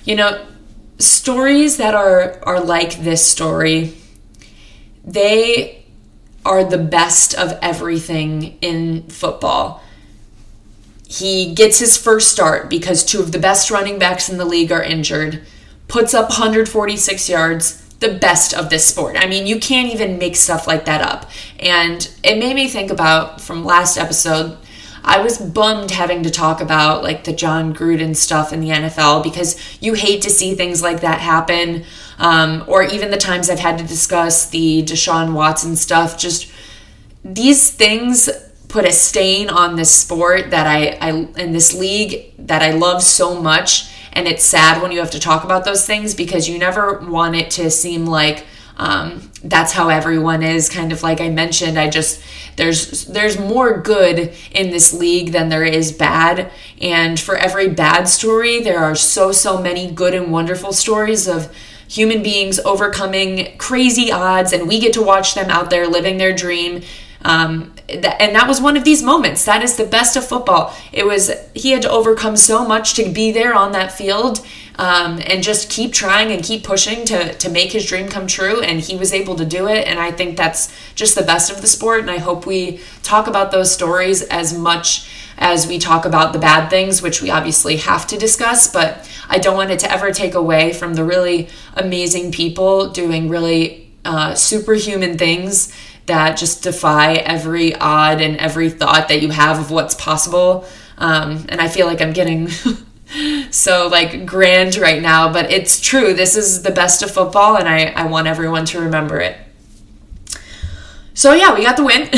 you 0.05 0.15
know, 0.15 0.47
stories 0.99 1.79
that 1.79 1.95
are, 1.95 2.39
are 2.45 2.61
like 2.61 3.01
this 3.01 3.27
story, 3.27 3.95
they 5.05 5.85
are 6.45 6.65
the 6.65 6.79
best 6.79 7.35
of 7.35 7.59
everything 7.61 8.57
in 8.61 9.03
football. 9.09 9.83
He 11.09 11.55
gets 11.55 11.79
his 11.79 11.97
first 11.97 12.31
start 12.31 12.71
because 12.71 13.05
two 13.05 13.21
of 13.21 13.33
the 13.33 13.39
best 13.39 13.71
running 13.71 13.99
backs 13.99 14.29
in 14.29 14.39
the 14.39 14.45
league 14.45 14.71
are 14.71 14.83
injured 14.83 15.45
puts 15.89 16.15
up 16.15 16.29
146 16.29 17.29
yards, 17.29 17.83
the 18.01 18.15
best 18.15 18.55
of 18.55 18.71
this 18.71 18.87
sport. 18.87 19.17
I 19.19 19.27
mean, 19.27 19.47
you 19.47 19.59
can't 19.59 19.93
even 19.93 20.19
make 20.19 20.37
stuff 20.37 20.67
like 20.67 20.85
that 20.85 21.01
up. 21.01 21.29
And 21.59 22.09
it 22.23 22.39
made 22.39 22.55
me 22.55 22.69
think 22.69 22.91
about 22.91 23.41
from 23.41 23.65
last 23.65 23.97
episode, 23.97 24.59
I 25.03 25.21
was 25.21 25.39
bummed 25.39 25.91
having 25.91 26.23
to 26.25 26.31
talk 26.31 26.61
about 26.61 27.03
like 27.03 27.25
the 27.25 27.33
Jon 27.33 27.75
Gruden 27.75 28.15
stuff 28.15 28.53
in 28.53 28.61
the 28.61 28.69
NFL 28.69 29.25
because 29.25 29.57
you 29.81 29.95
hate 29.95 30.23
to 30.23 30.31
see 30.31 30.55
things 30.55 30.83
like 30.83 31.01
that 31.01 31.21
happen. 31.21 31.85
Um, 32.19 32.65
or 32.67 32.83
even 32.83 33.11
the 33.11 33.17
times 33.17 33.49
I've 33.49 33.59
had 33.59 33.79
to 33.79 33.85
discuss 33.85 34.51
the 34.51 34.83
Deshaun 34.83 35.33
Watson 35.33 35.77
stuff. 35.77 36.19
Just 36.19 36.53
these 37.25 37.71
things 37.71 38.29
put 38.69 38.85
a 38.85 38.93
stain 38.93 39.49
on 39.49 39.77
this 39.77 39.95
sport 39.95 40.51
that 40.51 40.67
I, 40.67 40.99
I 41.01 41.11
in 41.41 41.53
this 41.53 41.73
league 41.73 42.35
that 42.39 42.63
I 42.63 42.73
love 42.73 43.03
so 43.03 43.41
much 43.41 43.91
and 44.19 44.29
it's 44.29 44.45
sad 44.45 44.83
when 44.83 44.93
you 44.93 44.99
have 44.99 45.13
to 45.13 45.21
talk 45.21 45.45
about 45.45 45.65
those 45.65 45.87
things 45.87 46.15
because 46.15 46.49
you 46.49 46.59
never 46.59 46.99
want 46.99 47.37
it 47.37 47.51
to 47.53 47.71
seem 47.71 48.05
like 48.05 48.45
um, 48.77 49.31
that's 49.43 49.73
how 49.73 49.89
everyone 49.89 50.43
is 50.43 50.69
kind 50.69 50.93
of 50.93 51.03
like 51.03 51.21
i 51.21 51.29
mentioned 51.29 51.79
i 51.79 51.89
just 51.89 52.23
there's 52.59 53.05
there's 53.05 53.39
more 53.39 53.81
good 53.81 54.35
in 54.51 54.71
this 54.71 54.93
league 54.93 55.31
than 55.33 55.49
there 55.49 55.65
is 55.65 55.93
bad. 55.93 56.51
And 56.83 57.19
for 57.19 57.37
every 57.37 57.69
bad 57.69 58.09
story 58.09 58.61
there 58.61 58.81
are 58.81 58.97
so 58.97 59.33
so 59.33 59.63
many 59.63 59.91
good 59.91 60.13
and 60.13 60.31
wonderful 60.31 60.73
stories 60.73 61.27
of 61.27 61.55
human 61.89 62.23
beings 62.23 62.59
overcoming 62.59 63.57
crazy 63.57 64.13
odds 64.13 64.53
and 64.53 64.69
we 64.69 64.79
get 64.79 64.93
to 64.95 65.03
watch 65.03 65.35
them 65.35 65.51
out 65.51 65.71
there 65.71 65.87
living 65.87 66.19
their 66.19 66.35
dream. 66.35 66.83
Um, 67.25 67.75
and 67.89 68.35
that 68.35 68.47
was 68.47 68.61
one 68.61 68.77
of 68.77 68.85
these 68.85 69.03
moments. 69.03 69.45
That 69.45 69.63
is 69.63 69.77
the 69.77 69.85
best 69.85 70.17
of 70.17 70.27
football. 70.27 70.75
It 70.93 71.07
was 71.07 71.31
he 71.55 71.71
had 71.71 71.83
to 71.83 71.91
overcome 71.91 72.37
so 72.37 72.67
much 72.67 72.95
to 72.95 73.09
be 73.09 73.33
there 73.33 73.55
on 73.55 73.73
that 73.73 73.93
field 73.93 74.47
um, 74.77 75.21
and 75.25 75.43
just 75.43 75.71
keep 75.71 75.93
trying 75.93 76.31
and 76.31 76.45
keep 76.45 76.65
pushing 76.65 77.07
to 77.07 77.33
to 77.33 77.49
make 77.49 77.73
his 77.73 77.87
dream 77.87 78.09
come 78.09 78.27
true. 78.27 78.61
And 78.61 78.81
he 78.81 78.97
was 78.97 79.13
able 79.13 79.37
to 79.37 79.45
do 79.45 79.69
it. 79.69 79.87
And 79.87 79.99
I 79.99 80.11
think 80.11 80.37
that's 80.37 80.75
just 80.95 81.15
the 81.15 81.23
best 81.23 81.51
of 81.51 81.63
the 81.63 81.67
sport. 81.67 82.01
And 82.01 82.11
I 82.11 82.19
hope 82.19 82.45
we 82.45 82.81
talk 83.03 83.27
about 83.27 83.51
those 83.53 83.73
stories 83.73 84.23
as 84.23 84.57
much 84.57 85.11
as 85.39 85.67
we 85.67 85.79
talk 85.79 86.05
about 86.05 86.33
the 86.33 86.39
bad 86.39 86.69
things, 86.69 87.01
which 87.01 87.23
we 87.23 87.31
obviously 87.31 87.77
have 87.77 88.07
to 88.09 88.19
discuss. 88.19 88.71
But 88.71 89.09
I 89.31 89.39
don't 89.39 89.57
want 89.57 89.71
it 89.71 89.79
to 89.81 89.91
ever 89.91 90.13
take 90.13 90.35
away 90.35 90.75
from 90.75 90.95
the 90.95 91.05
really 91.05 91.49
amazing 91.75 92.33
people 92.33 92.91
doing 92.91 93.31
really 93.31 93.89
uh, 94.05 94.35
superhuman 94.35 95.17
things 95.17 95.73
that 96.09 96.37
just 96.37 96.63
defy 96.63 97.15
every 97.15 97.75
odd 97.77 98.21
and 98.21 98.37
every 98.37 98.69
thought 98.69 99.09
that 99.09 99.23
you 99.23 99.31
have 99.31 99.59
of 99.59 99.71
what's 99.71 99.95
possible. 99.95 100.67
Um, 100.99 101.47
and 101.49 101.61
I 101.61 101.69
feel 101.69 101.87
like 101.87 102.03
I'm 102.03 102.13
getting 102.13 102.49
so 103.51 103.89
like 103.89 104.27
grand 104.27 104.77
right 104.77 105.01
now, 105.01 105.33
but 105.33 105.51
it's 105.51 105.81
true. 105.81 106.13
This 106.13 106.37
is 106.37 106.63
the 106.63 106.71
best 106.71 107.03
of 107.03 107.11
football, 107.11 107.57
and 107.57 107.69
I, 107.69 107.87
I 107.87 108.07
want 108.07 108.27
everyone 108.27 108.65
to 108.67 108.81
remember 108.81 109.21
it. 109.21 109.37
So 111.15 111.33
yeah, 111.35 111.55
we 111.55 111.65
got 111.65 111.77
the 111.77 111.85
win, 111.85 112.09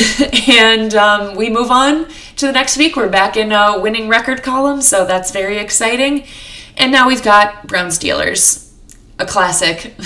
and 0.49 0.95
um, 0.95 1.37
we 1.37 1.49
move 1.49 1.71
on 1.71 2.07
to 2.37 2.47
the 2.47 2.53
next 2.53 2.77
week. 2.77 2.97
We're 2.97 3.09
back 3.09 3.37
in 3.37 3.53
a 3.53 3.79
winning 3.79 4.09
record 4.09 4.43
column, 4.43 4.83
so 4.83 5.07
that's 5.07 5.31
very 5.31 5.59
exciting. 5.59 6.27
And 6.77 6.91
now 6.91 7.07
we've 7.07 7.23
got 7.23 7.67
Brown 7.67 7.89
Steelers, 7.89 8.73
a 9.19 9.27
classic. 9.27 9.95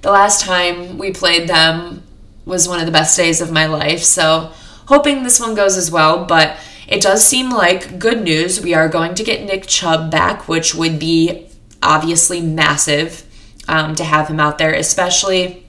The 0.00 0.12
last 0.12 0.42
time 0.42 0.96
we 0.96 1.10
played 1.10 1.48
them 1.48 2.04
was 2.48 2.68
one 2.68 2.80
of 2.80 2.86
the 2.86 2.92
best 2.92 3.16
days 3.16 3.40
of 3.40 3.52
my 3.52 3.66
life, 3.66 4.02
so 4.02 4.52
hoping 4.86 5.22
this 5.22 5.38
one 5.38 5.54
goes 5.54 5.76
as 5.76 5.90
well. 5.90 6.24
But 6.24 6.56
it 6.88 7.02
does 7.02 7.24
seem 7.24 7.50
like 7.50 7.98
good 7.98 8.22
news. 8.22 8.60
We 8.60 8.74
are 8.74 8.88
going 8.88 9.14
to 9.14 9.22
get 9.22 9.44
Nick 9.44 9.66
Chubb 9.66 10.10
back, 10.10 10.48
which 10.48 10.74
would 10.74 10.98
be 10.98 11.46
obviously 11.82 12.40
massive 12.40 13.24
um, 13.68 13.94
to 13.94 14.04
have 14.04 14.28
him 14.28 14.40
out 14.40 14.58
there, 14.58 14.72
especially. 14.72 15.64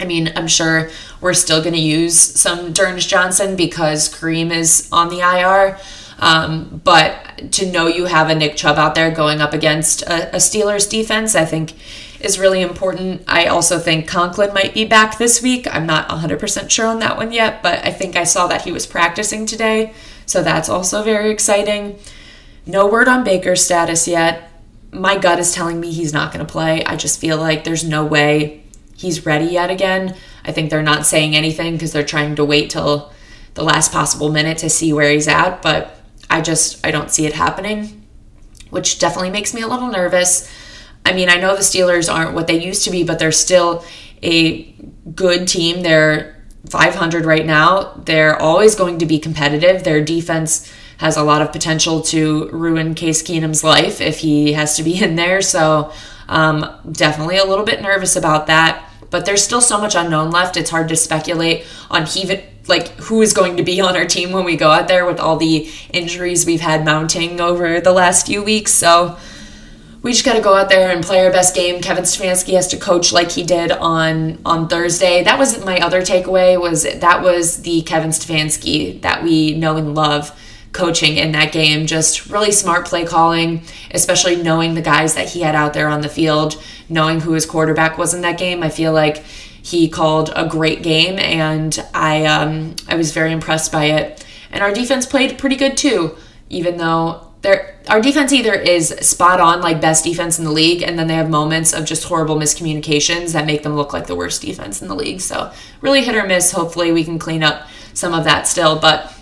I 0.00 0.04
mean, 0.04 0.32
I'm 0.36 0.46
sure 0.46 0.90
we're 1.20 1.34
still 1.34 1.60
going 1.60 1.74
to 1.74 1.80
use 1.80 2.18
some 2.18 2.72
D'Ernest 2.72 3.08
Johnson 3.08 3.56
because 3.56 4.08
Kareem 4.12 4.52
is 4.52 4.88
on 4.92 5.08
the 5.08 5.20
IR. 5.20 5.78
Um, 6.20 6.80
but 6.84 7.52
to 7.52 7.70
know 7.70 7.86
you 7.86 8.06
have 8.06 8.28
a 8.28 8.34
Nick 8.34 8.56
Chubb 8.56 8.76
out 8.76 8.94
there 8.94 9.10
going 9.10 9.40
up 9.40 9.52
against 9.52 10.02
a, 10.02 10.34
a 10.34 10.38
Steelers 10.38 10.88
defense, 10.88 11.34
I 11.34 11.44
think 11.44 11.74
is 12.20 12.38
really 12.38 12.60
important. 12.60 13.22
I 13.26 13.46
also 13.46 13.78
think 13.78 14.08
Conklin 14.08 14.52
might 14.52 14.74
be 14.74 14.84
back 14.84 15.18
this 15.18 15.42
week. 15.42 15.66
I'm 15.72 15.86
not 15.86 16.08
100% 16.08 16.70
sure 16.70 16.86
on 16.86 16.98
that 16.98 17.16
one 17.16 17.32
yet, 17.32 17.62
but 17.62 17.84
I 17.84 17.90
think 17.90 18.16
I 18.16 18.24
saw 18.24 18.46
that 18.48 18.62
he 18.62 18.72
was 18.72 18.86
practicing 18.86 19.46
today. 19.46 19.94
So 20.26 20.42
that's 20.42 20.68
also 20.68 21.02
very 21.02 21.30
exciting. 21.30 21.98
No 22.66 22.86
word 22.86 23.08
on 23.08 23.24
Baker's 23.24 23.64
status 23.64 24.06
yet. 24.08 24.50
My 24.90 25.16
gut 25.16 25.38
is 25.38 25.54
telling 25.54 25.80
me 25.80 25.92
he's 25.92 26.12
not 26.12 26.32
going 26.32 26.44
to 26.44 26.50
play. 26.50 26.84
I 26.84 26.96
just 26.96 27.20
feel 27.20 27.36
like 27.36 27.64
there's 27.64 27.84
no 27.84 28.04
way 28.04 28.64
he's 28.96 29.24
ready 29.24 29.46
yet 29.46 29.70
again. 29.70 30.16
I 30.44 30.52
think 30.52 30.70
they're 30.70 30.82
not 30.82 31.06
saying 31.06 31.36
anything 31.36 31.74
because 31.74 31.92
they're 31.92 32.04
trying 32.04 32.36
to 32.36 32.44
wait 32.44 32.70
till 32.70 33.12
the 33.54 33.62
last 33.62 33.92
possible 33.92 34.30
minute 34.30 34.58
to 34.58 34.70
see 34.70 34.92
where 34.92 35.10
he's 35.10 35.28
at, 35.28 35.62
but 35.62 35.96
I 36.30 36.40
just 36.40 36.84
I 36.86 36.90
don't 36.90 37.10
see 37.10 37.26
it 37.26 37.32
happening, 37.32 38.06
which 38.70 38.98
definitely 38.98 39.30
makes 39.30 39.54
me 39.54 39.62
a 39.62 39.68
little 39.68 39.88
nervous. 39.88 40.50
I 41.04 41.12
mean, 41.12 41.28
I 41.28 41.36
know 41.36 41.56
the 41.56 41.62
Steelers 41.62 42.12
aren't 42.12 42.34
what 42.34 42.46
they 42.46 42.62
used 42.62 42.84
to 42.84 42.90
be, 42.90 43.02
but 43.02 43.18
they're 43.18 43.32
still 43.32 43.84
a 44.22 44.74
good 45.14 45.48
team. 45.48 45.82
They're 45.82 46.44
500 46.68 47.24
right 47.24 47.46
now. 47.46 47.94
They're 48.04 48.36
always 48.36 48.74
going 48.74 48.98
to 48.98 49.06
be 49.06 49.18
competitive. 49.18 49.84
Their 49.84 50.04
defense 50.04 50.72
has 50.98 51.16
a 51.16 51.22
lot 51.22 51.40
of 51.40 51.52
potential 51.52 52.02
to 52.02 52.48
ruin 52.50 52.94
Case 52.94 53.22
Keenum's 53.22 53.62
life 53.62 54.00
if 54.00 54.18
he 54.18 54.52
has 54.52 54.76
to 54.76 54.82
be 54.82 55.02
in 55.02 55.16
there. 55.16 55.40
So, 55.40 55.92
um, 56.28 56.66
definitely 56.90 57.38
a 57.38 57.44
little 57.44 57.64
bit 57.64 57.80
nervous 57.80 58.16
about 58.16 58.48
that. 58.48 58.84
But 59.10 59.24
there's 59.24 59.42
still 59.42 59.62
so 59.62 59.78
much 59.78 59.94
unknown 59.94 60.30
left. 60.30 60.56
It's 60.56 60.70
hard 60.70 60.88
to 60.88 60.96
speculate 60.96 61.66
on 61.90 62.06
even 62.16 62.42
like 62.66 62.88
who 62.96 63.22
is 63.22 63.32
going 63.32 63.56
to 63.56 63.62
be 63.62 63.80
on 63.80 63.96
our 63.96 64.04
team 64.04 64.32
when 64.32 64.44
we 64.44 64.56
go 64.56 64.70
out 64.70 64.88
there 64.88 65.06
with 65.06 65.18
all 65.18 65.36
the 65.36 65.70
injuries 65.90 66.44
we've 66.44 66.60
had 66.60 66.84
mounting 66.84 67.40
over 67.40 67.80
the 67.80 67.92
last 67.92 68.26
few 68.26 68.42
weeks. 68.42 68.72
So 68.72 69.18
we 70.02 70.12
just 70.12 70.24
got 70.24 70.34
to 70.34 70.40
go 70.40 70.54
out 70.54 70.68
there 70.68 70.90
and 70.90 71.04
play 71.04 71.24
our 71.24 71.32
best 71.32 71.54
game. 71.54 71.80
Kevin 71.80 72.04
Stefanski 72.04 72.54
has 72.54 72.68
to 72.68 72.76
coach 72.76 73.12
like 73.12 73.30
he 73.30 73.42
did 73.42 73.72
on 73.72 74.38
on 74.44 74.68
Thursday. 74.68 75.24
That 75.24 75.38
was 75.38 75.64
my 75.64 75.78
other 75.78 76.02
takeaway 76.02 76.60
was 76.60 76.84
that 76.84 77.22
was 77.22 77.62
the 77.62 77.82
Kevin 77.82 78.10
Stefanski 78.10 79.00
that 79.02 79.22
we 79.22 79.54
know 79.54 79.76
and 79.76 79.94
love 79.94 80.38
coaching 80.72 81.16
in 81.16 81.32
that 81.32 81.52
game. 81.52 81.86
Just 81.86 82.30
really 82.30 82.52
smart 82.52 82.86
play 82.86 83.04
calling, 83.04 83.62
especially 83.90 84.36
knowing 84.36 84.74
the 84.74 84.82
guys 84.82 85.14
that 85.14 85.30
he 85.30 85.40
had 85.40 85.54
out 85.54 85.74
there 85.74 85.88
on 85.88 86.00
the 86.00 86.08
field, 86.08 86.62
knowing 86.88 87.20
who 87.20 87.32
his 87.32 87.46
quarterback 87.46 87.98
was 87.98 88.14
in 88.14 88.20
that 88.20 88.38
game. 88.38 88.62
I 88.62 88.68
feel 88.68 88.92
like 88.92 89.18
he 89.18 89.88
called 89.88 90.30
a 90.34 90.46
great 90.48 90.82
game, 90.82 91.18
and 91.18 91.78
I 91.92 92.24
um, 92.26 92.76
I 92.88 92.94
was 92.94 93.12
very 93.12 93.32
impressed 93.32 93.72
by 93.72 93.86
it. 93.86 94.24
And 94.50 94.62
our 94.62 94.72
defense 94.72 95.06
played 95.06 95.38
pretty 95.38 95.56
good 95.56 95.76
too, 95.76 96.16
even 96.48 96.76
though 96.76 97.27
our 97.88 98.00
defense 98.00 98.32
either 98.32 98.52
is 98.52 98.88
spot 99.00 99.40
on 99.40 99.60
like 99.60 99.80
best 99.80 100.04
defense 100.04 100.38
in 100.38 100.44
the 100.44 100.50
league 100.50 100.82
and 100.82 100.98
then 100.98 101.06
they 101.06 101.14
have 101.14 101.30
moments 101.30 101.72
of 101.72 101.84
just 101.84 102.04
horrible 102.04 102.36
miscommunications 102.36 103.32
that 103.32 103.46
make 103.46 103.62
them 103.62 103.76
look 103.76 103.92
like 103.92 104.06
the 104.06 104.16
worst 104.16 104.42
defense 104.42 104.82
in 104.82 104.88
the 104.88 104.94
league. 104.94 105.20
So 105.20 105.52
really 105.80 106.02
hit 106.02 106.14
or 106.14 106.26
miss. 106.26 106.52
Hopefully 106.52 106.92
we 106.92 107.04
can 107.04 107.18
clean 107.18 107.42
up 107.42 107.68
some 107.94 108.12
of 108.12 108.24
that 108.24 108.46
still 108.46 108.78
but 108.78 109.14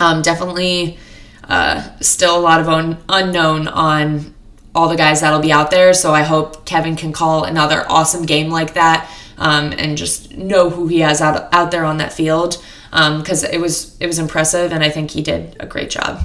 um, 0.00 0.22
definitely 0.22 0.98
uh, 1.44 1.98
still 2.00 2.38
a 2.38 2.40
lot 2.40 2.60
of 2.60 2.68
un- 2.68 2.98
unknown 3.08 3.68
on 3.68 4.34
all 4.74 4.88
the 4.88 4.96
guys 4.96 5.20
that'll 5.20 5.40
be 5.40 5.52
out 5.52 5.70
there. 5.70 5.92
So 5.92 6.14
i 6.14 6.22
hope 6.22 6.64
kevin 6.64 6.96
can 6.96 7.12
call 7.12 7.44
another 7.44 7.84
awesome 7.88 8.24
game 8.24 8.50
like 8.50 8.74
that 8.74 9.10
um, 9.38 9.72
and 9.76 9.96
just 9.96 10.36
know 10.36 10.70
who 10.70 10.86
he 10.86 11.00
has 11.00 11.20
out, 11.20 11.52
out 11.52 11.70
there 11.70 11.84
on 11.84 11.98
that 11.98 12.12
field 12.12 12.62
because 12.90 13.44
um, 13.44 13.50
it 13.52 13.60
was 13.60 13.96
it 14.00 14.06
was 14.06 14.18
impressive 14.18 14.70
and 14.70 14.84
i 14.84 14.90
think 14.90 15.10
he 15.10 15.22
did 15.22 15.56
a 15.58 15.66
great 15.66 15.90
job 15.90 16.22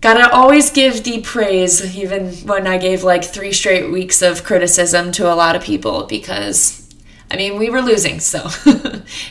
Gotta 0.00 0.32
always 0.32 0.70
give 0.70 1.04
the 1.04 1.20
praise, 1.20 1.96
even 1.96 2.32
when 2.46 2.66
I 2.66 2.78
gave 2.78 3.04
like 3.04 3.22
three 3.22 3.52
straight 3.52 3.90
weeks 3.90 4.22
of 4.22 4.44
criticism 4.44 5.12
to 5.12 5.30
a 5.30 5.34
lot 5.34 5.56
of 5.56 5.62
people, 5.62 6.04
because 6.06 6.80
I 7.30 7.36
mean, 7.36 7.58
we 7.58 7.70
were 7.70 7.82
losing, 7.82 8.18
so 8.18 8.48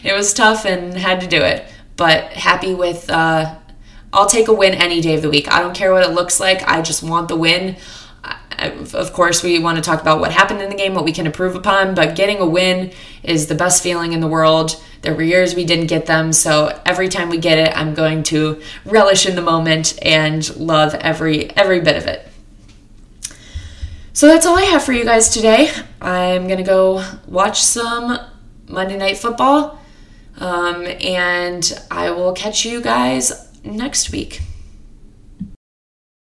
it 0.04 0.14
was 0.16 0.34
tough 0.34 0.66
and 0.66 0.96
had 0.96 1.22
to 1.22 1.28
do 1.28 1.42
it. 1.42 1.66
But 1.98 2.32
happy 2.34 2.74
with, 2.74 3.10
uh, 3.10 3.56
I'll 4.14 4.28
take 4.28 4.48
a 4.48 4.54
win 4.54 4.74
any 4.74 5.02
day 5.02 5.16
of 5.16 5.22
the 5.22 5.30
week. 5.30 5.52
I 5.52 5.60
don't 5.60 5.76
care 5.76 5.92
what 5.92 6.04
it 6.04 6.14
looks 6.14 6.40
like, 6.40 6.64
I 6.68 6.82
just 6.82 7.04
want 7.04 7.28
the 7.28 7.36
win. 7.36 7.76
Of 8.94 9.14
course, 9.14 9.44
we 9.44 9.60
want 9.60 9.78
to 9.78 9.82
talk 9.82 10.02
about 10.02 10.20
what 10.20 10.32
happened 10.32 10.62
in 10.62 10.70
the 10.70 10.76
game, 10.76 10.94
what 10.94 11.06
we 11.06 11.12
can 11.12 11.26
improve 11.26 11.56
upon, 11.56 11.96
but 11.96 12.16
getting 12.16 12.38
a 12.38 12.46
win 12.46 12.92
is 13.24 13.48
the 13.48 13.56
best 13.56 13.82
feeling 13.84 14.14
in 14.14 14.22
the 14.22 14.28
world. 14.28 14.82
There 15.02 15.14
were 15.14 15.22
years 15.22 15.56
we 15.56 15.66
didn't 15.66 15.88
get 15.88 16.06
them, 16.06 16.34
so 16.34 16.80
every 16.86 17.08
time 17.08 17.30
we 17.30 17.38
get 17.38 17.58
it, 17.58 17.76
I'm 17.76 17.94
going 17.94 18.24
to 18.24 18.62
relish 18.86 19.26
in 19.26 19.36
the 19.36 19.42
moment 19.42 19.98
and 20.02 20.56
love 20.58 20.94
every 20.96 21.50
every 21.56 21.80
bit 21.80 21.96
of 21.96 22.06
it. 22.06 22.28
So 24.14 24.28
that's 24.28 24.46
all 24.46 24.58
I 24.58 24.64
have 24.64 24.84
for 24.84 24.92
you 24.92 25.06
guys 25.06 25.30
today. 25.30 25.72
I'm 26.02 26.48
gonna 26.48 26.64
go 26.64 27.06
watch 27.28 27.62
some 27.62 28.20
Monday 28.68 28.98
Night 28.98 29.18
Football, 29.18 29.80
um, 30.38 30.86
and 30.86 31.82
I 31.90 32.12
will 32.12 32.34
catch 32.34 32.66
you 32.66 32.82
guys 32.82 33.50
next 33.64 34.12
week. 34.12 34.42